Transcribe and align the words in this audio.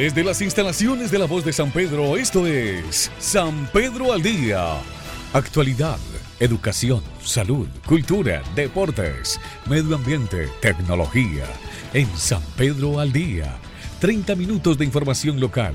Desde 0.00 0.24
las 0.24 0.40
instalaciones 0.40 1.10
de 1.10 1.18
la 1.18 1.26
voz 1.26 1.44
de 1.44 1.52
San 1.52 1.70
Pedro, 1.70 2.16
esto 2.16 2.46
es 2.46 3.12
San 3.18 3.66
Pedro 3.70 4.14
al 4.14 4.22
Día. 4.22 4.78
Actualidad, 5.34 5.98
educación, 6.38 7.02
salud, 7.22 7.68
cultura, 7.86 8.42
deportes, 8.54 9.38
medio 9.66 9.94
ambiente, 9.94 10.48
tecnología. 10.62 11.44
En 11.92 12.08
San 12.16 12.40
Pedro 12.56 12.98
al 12.98 13.12
Día. 13.12 13.58
30 13.98 14.36
minutos 14.36 14.78
de 14.78 14.86
información 14.86 15.38
local, 15.38 15.74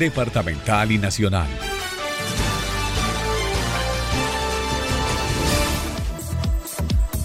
departamental 0.00 0.90
y 0.90 0.98
nacional. 0.98 1.46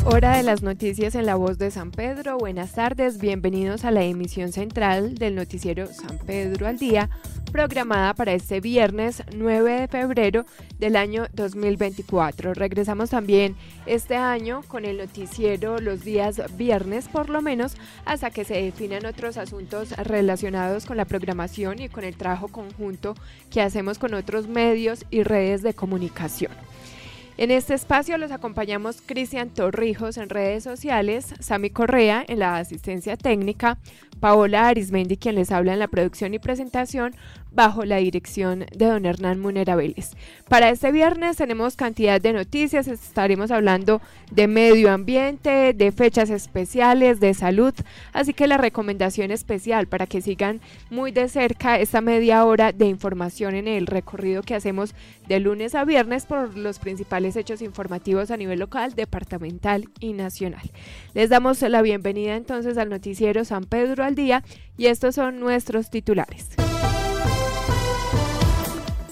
Hora 0.07 0.37
de 0.37 0.43
las 0.43 0.61
noticias 0.61 1.15
en 1.15 1.25
la 1.25 1.33
voz 1.33 1.57
de 1.57 1.71
San 1.71 1.89
Pedro. 1.89 2.37
Buenas 2.37 2.73
tardes, 2.73 3.17
bienvenidos 3.17 3.85
a 3.85 3.91
la 3.91 4.03
emisión 4.03 4.51
central 4.51 5.15
del 5.15 5.33
noticiero 5.33 5.87
San 5.87 6.19
Pedro 6.19 6.67
al 6.67 6.77
Día, 6.77 7.09
programada 7.51 8.13
para 8.13 8.33
este 8.33 8.61
viernes 8.61 9.23
9 9.35 9.81
de 9.81 9.87
febrero 9.87 10.45
del 10.77 10.95
año 10.95 11.25
2024. 11.33 12.53
Regresamos 12.53 13.09
también 13.09 13.55
este 13.87 14.15
año 14.15 14.61
con 14.67 14.85
el 14.85 14.99
noticiero 14.99 15.79
los 15.79 16.03
días 16.03 16.39
viernes 16.55 17.07
por 17.07 17.29
lo 17.29 17.41
menos 17.41 17.75
hasta 18.05 18.29
que 18.29 18.45
se 18.45 18.61
definan 18.61 19.07
otros 19.07 19.37
asuntos 19.37 19.89
relacionados 19.97 20.85
con 20.85 20.97
la 20.97 21.05
programación 21.05 21.79
y 21.79 21.89
con 21.89 22.03
el 22.03 22.15
trabajo 22.15 22.49
conjunto 22.49 23.15
que 23.49 23.63
hacemos 23.63 23.97
con 23.97 24.13
otros 24.13 24.47
medios 24.47 25.03
y 25.09 25.23
redes 25.23 25.63
de 25.63 25.73
comunicación. 25.73 26.51
En 27.37 27.51
este 27.51 27.73
espacio 27.73 28.17
los 28.17 28.31
acompañamos 28.31 29.01
Cristian 29.01 29.49
Torrijos 29.49 30.15
en 30.15 30.29
redes 30.29 30.63
sociales, 30.63 31.33
Sami 31.41 31.69
Correa 31.69 32.23
en 32.25 32.39
la 32.39 32.55
asistencia 32.55 33.17
técnica, 33.17 33.77
Paola 34.19 34.67
Arismendi 34.67 35.17
quien 35.17 35.35
les 35.35 35.51
habla 35.51 35.73
en 35.73 35.79
la 35.79 35.87
producción 35.87 36.33
y 36.33 36.39
presentación, 36.39 37.15
bajo 37.55 37.85
la 37.85 37.97
dirección 37.97 38.65
de 38.75 38.85
don 38.85 39.05
Hernán 39.05 39.39
Munera 39.39 39.75
Vélez. 39.75 40.11
Para 40.49 40.69
este 40.69 40.91
viernes 40.91 41.37
tenemos 41.37 41.75
cantidad 41.75 42.19
de 42.19 42.33
noticias, 42.33 42.87
estaremos 42.87 43.49
hablando 43.49 44.01
de 44.31 44.47
medio 44.47 44.91
ambiente, 44.91 45.73
de 45.73 45.91
fechas 45.91 46.29
especiales, 46.29 47.19
de 47.21 47.33
salud, 47.33 47.73
así 48.11 48.33
que 48.33 48.47
la 48.47 48.57
recomendación 48.57 49.31
especial 49.31 49.87
para 49.87 50.05
que 50.05 50.21
sigan 50.21 50.59
muy 50.89 51.11
de 51.11 51.29
cerca 51.29 51.79
esta 51.79 52.01
media 52.01 52.43
hora 52.43 52.73
de 52.73 52.85
información 52.87 53.55
en 53.55 53.67
el 53.67 53.87
recorrido 53.87 54.43
que 54.43 54.55
hacemos 54.55 54.93
de 55.27 55.39
lunes 55.39 55.75
a 55.75 55.85
viernes 55.85 56.25
por 56.25 56.57
los 56.57 56.79
principales 56.79 57.35
hechos 57.37 57.61
informativos 57.61 58.31
a 58.31 58.37
nivel 58.37 58.59
local, 58.59 58.93
departamental 58.95 59.85
y 59.99 60.13
nacional. 60.13 60.71
Les 61.13 61.29
damos 61.29 61.61
la 61.61 61.81
bienvenida 61.81 62.35
entonces 62.35 62.77
al 62.77 62.89
noticiero 62.89 63.45
San 63.45 63.63
Pedro 63.63 64.03
al 64.05 64.15
día 64.15 64.43
y 64.77 64.87
estos 64.87 65.15
son 65.15 65.39
nuestros 65.39 65.89
titulares. 65.89 66.47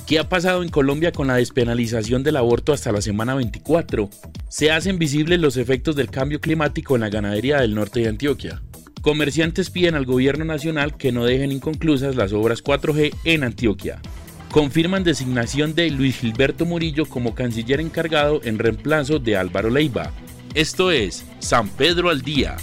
¿Qué 0.06 0.20
ha 0.20 0.28
pasado 0.28 0.64
en 0.64 0.70
Colombia 0.70 1.14
con 1.14 1.28
la 1.28 1.36
despenalización 1.36 2.24
del 2.24 2.36
aborto 2.36 2.74
hasta 2.74 2.92
la 2.92 3.02
semana 3.02 3.36
24? 3.36 4.10
Se 4.50 4.70
hacen 4.70 5.00
visibles 5.00 5.40
los 5.40 5.56
efectos 5.56 5.96
del 5.96 6.10
cambio 6.10 6.42
climático 6.42 6.96
en 6.96 7.02
la 7.02 7.10
ganadería 7.10 7.62
del 7.62 7.74
norte 7.74 8.02
de 8.02 8.10
Antioquia. 8.10 8.62
Comerciantes 9.02 9.70
piden 9.70 9.96
al 9.96 10.06
gobierno 10.06 10.46
nacional 10.46 10.98
que 10.98 11.12
no 11.12 11.26
dejen 11.26 11.52
inconclusas 11.52 12.16
las 12.16 12.34
obras 12.34 12.64
4G 12.64 13.16
en 13.24 13.44
Antioquia. 13.44 14.02
Confirman 14.52 15.04
designación 15.04 15.74
de 15.74 15.90
Luis 15.90 16.18
Gilberto 16.20 16.66
Murillo 16.66 17.06
como 17.06 17.34
canciller 17.34 17.82
encargado 17.82 18.42
en 18.44 18.60
reemplazo 18.60 19.20
de 19.20 19.36
Álvaro 19.36 19.70
Leiva. 19.70 20.12
Esto 20.54 20.92
es 20.92 21.26
San 21.40 21.70
Pedro 21.70 22.10
al 22.10 22.22
Día. 22.22 22.58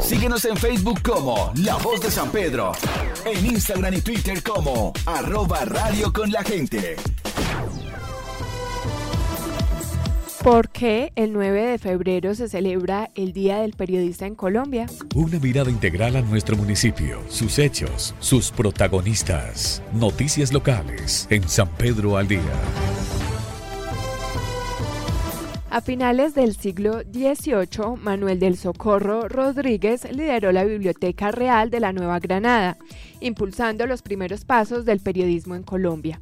Síguenos 0.00 0.44
en 0.44 0.56
Facebook 0.56 1.02
como 1.02 1.52
La 1.56 1.76
Voz 1.76 2.00
de 2.00 2.10
San 2.10 2.30
Pedro. 2.30 2.72
En 3.24 3.44
Instagram 3.44 3.94
y 3.94 4.00
Twitter 4.00 4.42
como 4.42 4.92
arroba 5.06 5.64
radio 5.64 6.12
con 6.12 6.30
la 6.30 6.42
gente. 6.44 6.96
¿Por 10.44 10.68
qué 10.68 11.12
el 11.16 11.32
9 11.32 11.60
de 11.60 11.78
febrero 11.78 12.34
se 12.36 12.48
celebra 12.48 13.10
el 13.16 13.32
Día 13.32 13.58
del 13.58 13.72
Periodista 13.72 14.26
en 14.26 14.36
Colombia? 14.36 14.86
Una 15.16 15.40
mirada 15.40 15.70
integral 15.70 16.14
a 16.14 16.22
nuestro 16.22 16.56
municipio, 16.56 17.20
sus 17.28 17.58
hechos, 17.58 18.14
sus 18.20 18.52
protagonistas. 18.52 19.82
Noticias 19.92 20.52
locales 20.52 21.26
en 21.30 21.48
San 21.48 21.68
Pedro 21.70 22.16
al 22.16 22.28
Día. 22.28 22.52
A 25.68 25.80
finales 25.80 26.34
del 26.34 26.54
siglo 26.54 27.00
XVIII, 27.02 27.96
Manuel 28.00 28.38
del 28.38 28.56
Socorro 28.56 29.28
Rodríguez 29.28 30.10
lideró 30.12 30.52
la 30.52 30.64
Biblioteca 30.64 31.32
Real 31.32 31.70
de 31.70 31.80
la 31.80 31.92
Nueva 31.92 32.20
Granada, 32.20 32.76
impulsando 33.20 33.86
los 33.86 34.00
primeros 34.00 34.44
pasos 34.44 34.84
del 34.84 35.00
periodismo 35.00 35.56
en 35.56 35.64
Colombia. 35.64 36.20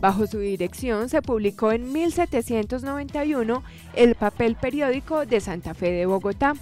Bajo 0.00 0.26
su 0.26 0.38
dirección 0.40 1.08
se 1.08 1.22
publicó 1.22 1.72
en 1.72 1.90
1791 1.90 3.62
el 3.96 4.14
papel 4.14 4.56
periódico 4.56 5.24
de 5.24 5.40
Santa 5.40 5.72
Fe 5.72 5.90
de 5.92 6.06
Bogotá, 6.06 6.52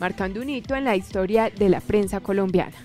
marcando 0.00 0.42
un 0.42 0.50
hito 0.50 0.74
en 0.74 0.84
la 0.84 0.96
historia 0.96 1.50
de 1.50 1.68
la 1.68 1.80
prensa 1.80 2.18
colombiana. 2.18 2.76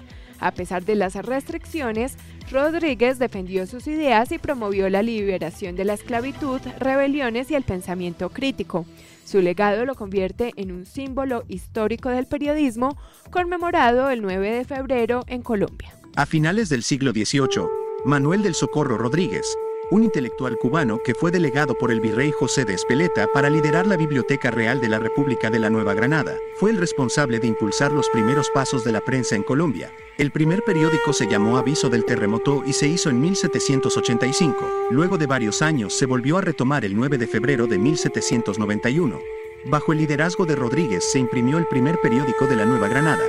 A 0.41 0.51
pesar 0.51 0.83
de 0.83 0.95
las 0.95 1.13
restricciones, 1.13 2.17
Rodríguez 2.51 3.19
defendió 3.19 3.67
sus 3.67 3.85
ideas 3.85 4.31
y 4.31 4.39
promovió 4.39 4.89
la 4.89 5.03
liberación 5.03 5.75
de 5.75 5.85
la 5.85 5.93
esclavitud, 5.93 6.59
rebeliones 6.79 7.51
y 7.51 7.55
el 7.55 7.63
pensamiento 7.63 8.29
crítico. 8.29 8.85
Su 9.23 9.39
legado 9.39 9.85
lo 9.85 9.93
convierte 9.93 10.51
en 10.57 10.71
un 10.71 10.87
símbolo 10.87 11.43
histórico 11.47 12.09
del 12.09 12.25
periodismo, 12.25 12.97
conmemorado 13.29 14.09
el 14.09 14.23
9 14.23 14.51
de 14.51 14.65
febrero 14.65 15.23
en 15.27 15.43
Colombia. 15.43 15.95
A 16.15 16.25
finales 16.25 16.69
del 16.69 16.81
siglo 16.81 17.11
XVIII, 17.11 17.67
Manuel 18.03 18.41
del 18.41 18.55
Socorro 18.55 18.97
Rodríguez, 18.97 19.45
un 19.91 20.03
intelectual 20.03 20.57
cubano 20.57 20.99
que 21.03 21.13
fue 21.13 21.31
delegado 21.31 21.75
por 21.75 21.91
el 21.91 21.99
virrey 21.99 22.31
José 22.31 22.63
de 22.65 22.73
Espeleta 22.73 23.27
para 23.33 23.49
liderar 23.49 23.85
la 23.85 23.97
Biblioteca 23.97 24.49
Real 24.49 24.79
de 24.79 24.87
la 24.87 24.99
República 24.99 25.49
de 25.49 25.59
la 25.59 25.69
Nueva 25.69 25.93
Granada, 25.93 26.37
fue 26.55 26.71
el 26.71 26.77
responsable 26.77 27.39
de 27.39 27.47
impulsar 27.47 27.91
los 27.91 28.09
primeros 28.09 28.49
pasos 28.49 28.85
de 28.85 28.93
la 28.93 29.01
prensa 29.01 29.35
en 29.35 29.43
Colombia. 29.43 29.91
El 30.17 30.31
primer 30.31 30.63
periódico 30.63 31.11
se 31.11 31.27
llamó 31.27 31.57
Aviso 31.57 31.89
del 31.89 32.05
Terremoto 32.05 32.63
y 32.65 32.73
se 32.73 32.87
hizo 32.87 33.09
en 33.09 33.19
1785. 33.19 34.87
Luego 34.91 35.17
de 35.17 35.27
varios 35.27 35.61
años 35.61 35.93
se 35.93 36.05
volvió 36.05 36.37
a 36.37 36.41
retomar 36.41 36.85
el 36.85 36.95
9 36.95 37.17
de 37.17 37.27
febrero 37.27 37.67
de 37.67 37.77
1791. 37.77 39.19
Bajo 39.65 39.91
el 39.91 39.99
liderazgo 39.99 40.45
de 40.45 40.55
Rodríguez 40.55 41.03
se 41.11 41.19
imprimió 41.19 41.57
el 41.57 41.67
primer 41.67 41.99
periódico 41.99 42.47
de 42.47 42.55
la 42.55 42.65
Nueva 42.65 42.87
Granada, 42.87 43.23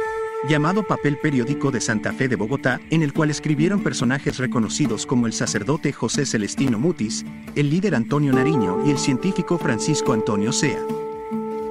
llamado 0.49 0.83
Papel 0.83 1.19
Periódico 1.19 1.71
de 1.71 1.81
Santa 1.81 2.13
Fe 2.13 2.29
de 2.29 2.37
Bogotá, 2.37 2.81
en 2.91 3.03
el 3.03 3.13
cual 3.13 3.31
escribieron 3.31 3.83
personajes 3.83 4.39
reconocidos 4.39 5.07
como 5.07 5.27
el 5.27 5.33
sacerdote 5.33 5.93
José 5.93 6.27
Celestino 6.27 6.79
Mutis, 6.79 7.25
el 7.55 7.71
líder 7.71 7.95
Antonio 7.95 8.33
Nariño 8.33 8.83
y 8.85 8.91
el 8.91 8.99
científico 8.99 9.59
Francisco 9.59 10.13
Antonio 10.13 10.53
Sea. 10.53 10.81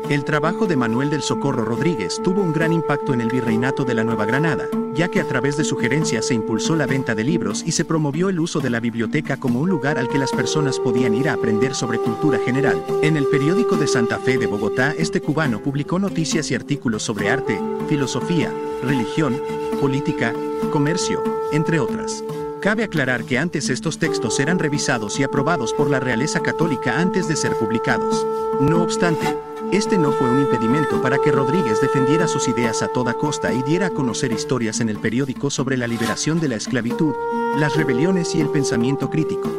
El 0.09 0.25
trabajo 0.25 0.67
de 0.67 0.75
Manuel 0.75 1.09
del 1.09 1.21
Socorro 1.21 1.63
Rodríguez 1.63 2.19
tuvo 2.23 2.41
un 2.41 2.51
gran 2.51 2.73
impacto 2.73 3.13
en 3.13 3.21
el 3.21 3.29
virreinato 3.29 3.85
de 3.85 3.93
la 3.93 4.03
Nueva 4.03 4.25
Granada, 4.25 4.67
ya 4.93 5.07
que 5.07 5.21
a 5.21 5.27
través 5.27 5.55
de 5.55 5.63
sugerencias 5.63 6.25
se 6.27 6.33
impulsó 6.33 6.75
la 6.75 6.85
venta 6.85 7.15
de 7.15 7.23
libros 7.23 7.63
y 7.65 7.71
se 7.71 7.85
promovió 7.85 8.29
el 8.29 8.39
uso 8.39 8.59
de 8.59 8.69
la 8.69 8.79
biblioteca 8.79 9.37
como 9.37 9.61
un 9.61 9.69
lugar 9.69 9.97
al 9.97 10.09
que 10.09 10.17
las 10.17 10.31
personas 10.31 10.79
podían 10.79 11.13
ir 11.13 11.29
a 11.29 11.33
aprender 11.33 11.73
sobre 11.75 11.99
cultura 11.99 12.39
general. 12.39 12.83
En 13.01 13.15
el 13.15 13.25
periódico 13.27 13.77
de 13.77 13.87
Santa 13.87 14.19
Fe 14.19 14.37
de 14.37 14.47
Bogotá, 14.47 14.93
este 14.97 15.21
cubano 15.21 15.61
publicó 15.61 15.97
noticias 15.97 16.51
y 16.51 16.55
artículos 16.55 17.03
sobre 17.03 17.29
arte, 17.29 17.59
filosofía, 17.87 18.51
religión, 18.83 19.39
política, 19.79 20.33
comercio, 20.71 21.23
entre 21.53 21.79
otras. 21.79 22.23
Cabe 22.61 22.83
aclarar 22.83 23.23
que 23.23 23.39
antes 23.39 23.69
estos 23.69 23.97
textos 23.97 24.39
eran 24.39 24.59
revisados 24.59 25.19
y 25.19 25.23
aprobados 25.23 25.73
por 25.73 25.89
la 25.89 25.99
realeza 25.99 26.41
católica 26.41 26.99
antes 26.99 27.27
de 27.27 27.35
ser 27.35 27.55
publicados. 27.55 28.25
No 28.59 28.83
obstante, 28.83 29.35
este 29.71 29.97
no 29.97 30.11
fue 30.11 30.29
un 30.29 30.41
impedimento 30.41 31.01
para 31.01 31.17
que 31.17 31.31
Rodríguez 31.31 31.79
defendiera 31.79 32.27
sus 32.27 32.47
ideas 32.49 32.81
a 32.81 32.89
toda 32.89 33.13
costa 33.13 33.53
y 33.53 33.63
diera 33.63 33.87
a 33.87 33.89
conocer 33.89 34.33
historias 34.33 34.81
en 34.81 34.89
el 34.89 34.97
periódico 34.97 35.49
sobre 35.49 35.77
la 35.77 35.87
liberación 35.87 36.41
de 36.41 36.49
la 36.49 36.55
esclavitud, 36.55 37.13
las 37.57 37.75
rebeliones 37.77 38.35
y 38.35 38.41
el 38.41 38.49
pensamiento 38.49 39.09
crítico. 39.09 39.49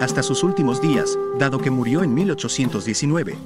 Hasta 0.00 0.22
sus 0.22 0.44
últimos 0.44 0.80
días, 0.80 1.18
dado 1.38 1.58
que 1.58 1.70
murió 1.70 2.02
en 2.04 2.14
1819, 2.14 3.36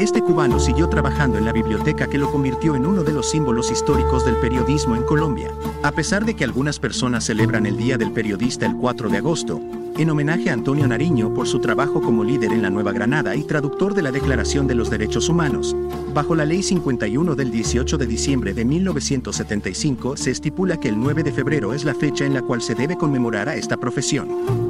Este 0.00 0.22
cubano 0.22 0.58
siguió 0.58 0.88
trabajando 0.88 1.36
en 1.36 1.44
la 1.44 1.52
biblioteca 1.52 2.06
que 2.06 2.16
lo 2.16 2.32
convirtió 2.32 2.74
en 2.74 2.86
uno 2.86 3.04
de 3.04 3.12
los 3.12 3.28
símbolos 3.28 3.70
históricos 3.70 4.24
del 4.24 4.36
periodismo 4.36 4.96
en 4.96 5.02
Colombia. 5.02 5.50
A 5.82 5.92
pesar 5.92 6.24
de 6.24 6.34
que 6.34 6.42
algunas 6.42 6.78
personas 6.78 7.24
celebran 7.24 7.66
el 7.66 7.76
Día 7.76 7.98
del 7.98 8.10
Periodista 8.10 8.64
el 8.64 8.76
4 8.76 9.10
de 9.10 9.18
agosto, 9.18 9.60
en 9.98 10.08
homenaje 10.08 10.48
a 10.48 10.54
Antonio 10.54 10.88
Nariño 10.88 11.34
por 11.34 11.46
su 11.46 11.60
trabajo 11.60 12.00
como 12.00 12.24
líder 12.24 12.50
en 12.50 12.62
la 12.62 12.70
Nueva 12.70 12.92
Granada 12.92 13.36
y 13.36 13.42
traductor 13.42 13.92
de 13.92 14.00
la 14.00 14.10
Declaración 14.10 14.66
de 14.66 14.74
los 14.74 14.88
Derechos 14.88 15.28
Humanos. 15.28 15.76
Bajo 16.14 16.34
la 16.34 16.46
Ley 16.46 16.62
51 16.62 17.34
del 17.34 17.50
18 17.50 17.98
de 17.98 18.06
diciembre 18.06 18.54
de 18.54 18.64
1975 18.64 20.16
se 20.16 20.30
estipula 20.30 20.80
que 20.80 20.88
el 20.88 20.98
9 20.98 21.24
de 21.24 21.32
febrero 21.32 21.74
es 21.74 21.84
la 21.84 21.94
fecha 21.94 22.24
en 22.24 22.32
la 22.32 22.40
cual 22.40 22.62
se 22.62 22.74
debe 22.74 22.96
conmemorar 22.96 23.50
a 23.50 23.56
esta 23.56 23.76
profesión. 23.76 24.69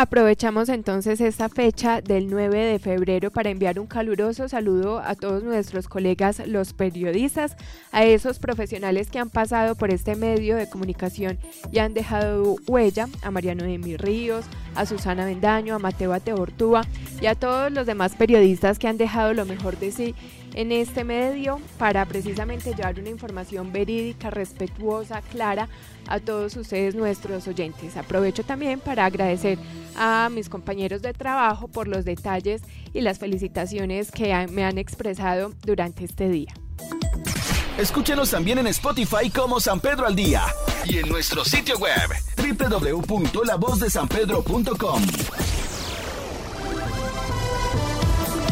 Aprovechamos 0.00 0.70
entonces 0.70 1.20
esta 1.20 1.50
fecha 1.50 2.00
del 2.00 2.30
9 2.30 2.56
de 2.56 2.78
febrero 2.78 3.30
para 3.30 3.50
enviar 3.50 3.78
un 3.78 3.86
caluroso 3.86 4.48
saludo 4.48 4.98
a 4.98 5.14
todos 5.14 5.42
nuestros 5.42 5.88
colegas 5.88 6.40
los 6.46 6.72
periodistas, 6.72 7.54
a 7.92 8.04
esos 8.04 8.38
profesionales 8.38 9.10
que 9.10 9.18
han 9.18 9.28
pasado 9.28 9.74
por 9.74 9.90
este 9.90 10.16
medio 10.16 10.56
de 10.56 10.70
comunicación 10.70 11.38
y 11.70 11.80
han 11.80 11.92
dejado 11.92 12.56
huella, 12.66 13.08
a 13.20 13.30
Mariano 13.30 13.64
de 13.64 13.98
Ríos, 13.98 14.46
a 14.74 14.86
Susana 14.86 15.24
Bendaño, 15.24 15.74
a 15.74 15.78
Mateo 15.78 16.12
Ateortúa 16.12 16.82
y 17.20 17.26
a 17.26 17.34
todos 17.34 17.70
los 17.72 17.86
demás 17.86 18.14
periodistas 18.14 18.78
que 18.78 18.88
han 18.88 18.96
dejado 18.96 19.34
lo 19.34 19.44
mejor 19.44 19.78
de 19.78 19.92
sí 19.92 20.14
en 20.54 20.72
este 20.72 21.04
medio 21.04 21.60
para 21.78 22.04
precisamente 22.06 22.74
llevar 22.74 22.98
una 22.98 23.08
información 23.08 23.72
verídica, 23.72 24.30
respetuosa, 24.30 25.22
clara 25.22 25.68
a 26.08 26.18
todos 26.18 26.56
ustedes 26.56 26.94
nuestros 26.94 27.46
oyentes. 27.46 27.96
Aprovecho 27.96 28.42
también 28.42 28.80
para 28.80 29.06
agradecer 29.06 29.58
a 29.96 30.28
mis 30.32 30.48
compañeros 30.48 31.02
de 31.02 31.12
trabajo 31.12 31.68
por 31.68 31.88
los 31.88 32.04
detalles 32.04 32.62
y 32.92 33.00
las 33.00 33.18
felicitaciones 33.18 34.10
que 34.10 34.46
me 34.50 34.64
han 34.64 34.78
expresado 34.78 35.52
durante 35.64 36.04
este 36.04 36.28
día. 36.28 36.52
Escúchenos 37.80 38.30
también 38.30 38.58
en 38.58 38.66
Spotify 38.66 39.30
como 39.34 39.58
San 39.58 39.80
Pedro 39.80 40.06
al 40.06 40.14
Día 40.14 40.42
y 40.84 40.98
en 40.98 41.08
nuestro 41.08 41.46
sitio 41.46 41.78
web 41.78 42.10
www.lavozdesanpedro.com. 42.36 45.02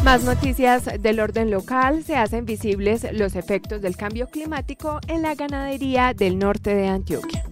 Más 0.03 0.23
noticias 0.23 0.89
del 0.99 1.19
orden 1.19 1.51
local. 1.51 2.03
Se 2.03 2.15
hacen 2.15 2.47
visibles 2.47 3.05
los 3.11 3.35
efectos 3.35 3.83
del 3.83 3.95
cambio 3.95 4.29
climático 4.29 4.99
en 5.07 5.21
la 5.21 5.35
ganadería 5.35 6.15
del 6.15 6.39
norte 6.39 6.73
de 6.73 6.87
Antioquia. 6.87 7.45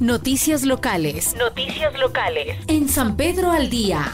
Noticias 0.00 0.64
locales. 0.64 1.36
Noticias 1.36 1.96
locales. 1.96 2.56
En 2.66 2.88
San 2.88 3.16
Pedro 3.16 3.52
al 3.52 3.70
Día. 3.70 4.10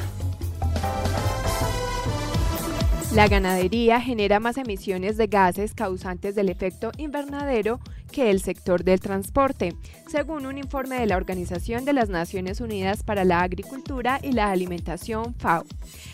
La 3.15 3.27
ganadería 3.27 4.03
genera 4.03 4.39
más 4.39 4.59
emisiones 4.59 5.17
de 5.17 5.29
gases 5.29 5.73
causantes 5.73 6.35
del 6.35 6.51
efecto 6.51 6.93
invernadero 6.99 7.81
que 8.13 8.31
el 8.31 8.43
sector 8.43 8.85
del 8.85 9.01
transporte, 9.01 9.75
según 10.09 10.45
un 10.45 10.59
informe 10.59 11.01
de 11.01 11.07
la 11.07 11.17
Organización 11.17 11.87
de 11.87 11.95
las 11.95 12.11
Naciones 12.11 12.61
Unidas 12.61 13.03
para 13.03 13.25
la 13.25 13.41
Agricultura 13.41 14.21
y 14.23 14.33
la 14.33 14.51
Alimentación 14.51 15.35
FAO. 15.35 15.65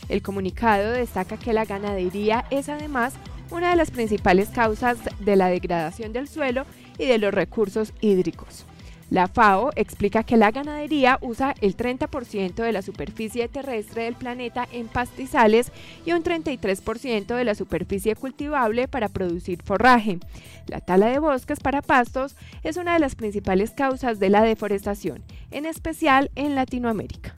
El 0.08 0.23
comunicado 0.23 0.93
destaca 0.93 1.37
que 1.37 1.52
la 1.52 1.64
ganadería 1.64 2.44
es 2.50 2.69
además 2.69 3.14
una 3.50 3.70
de 3.70 3.76
las 3.76 3.90
principales 3.90 4.49
causas 4.50 4.99
de 5.19 5.37
la 5.37 5.49
degradación 5.49 6.12
del 6.12 6.29
suelo 6.29 6.64
y 6.97 7.06
de 7.06 7.19
los 7.19 7.35
recursos 7.35 7.93
hídricos. 8.00 8.64
La 9.11 9.29
FAO 9.29 9.71
explica 9.77 10.25
que 10.25 10.37
la 10.37 10.51
ganadería 10.51 11.19
usa 11.21 11.55
el 11.61 11.77
30% 11.77 12.55
de 12.55 12.73
la 12.73 12.83
superficie 12.83 13.49
terrestre 13.49 14.05
del 14.05 14.15
planeta 14.15 14.67
en 14.73 14.89
pastizales 14.89 15.71
y 16.05 16.12
un 16.12 16.23
33% 16.23 17.37
de 17.37 17.45
la 17.45 17.55
superficie 17.55 18.17
cultivable 18.17 18.89
para 18.89 19.09
producir 19.09 19.62
forraje. 19.62 20.19
La 20.67 20.81
tala 20.81 21.06
de 21.06 21.19
bosques 21.19 21.61
para 21.61 21.83
pastos 21.83 22.37
es 22.62 22.77
una 22.77 22.95
de 22.95 23.01
las 23.01 23.15
principales 23.15 23.71
causas 23.73 24.19
de 24.19 24.31
la 24.31 24.43
deforestación, 24.43 25.23
en 25.50 25.67
especial 25.67 26.31
en 26.35 26.55
Latinoamérica. 26.55 27.35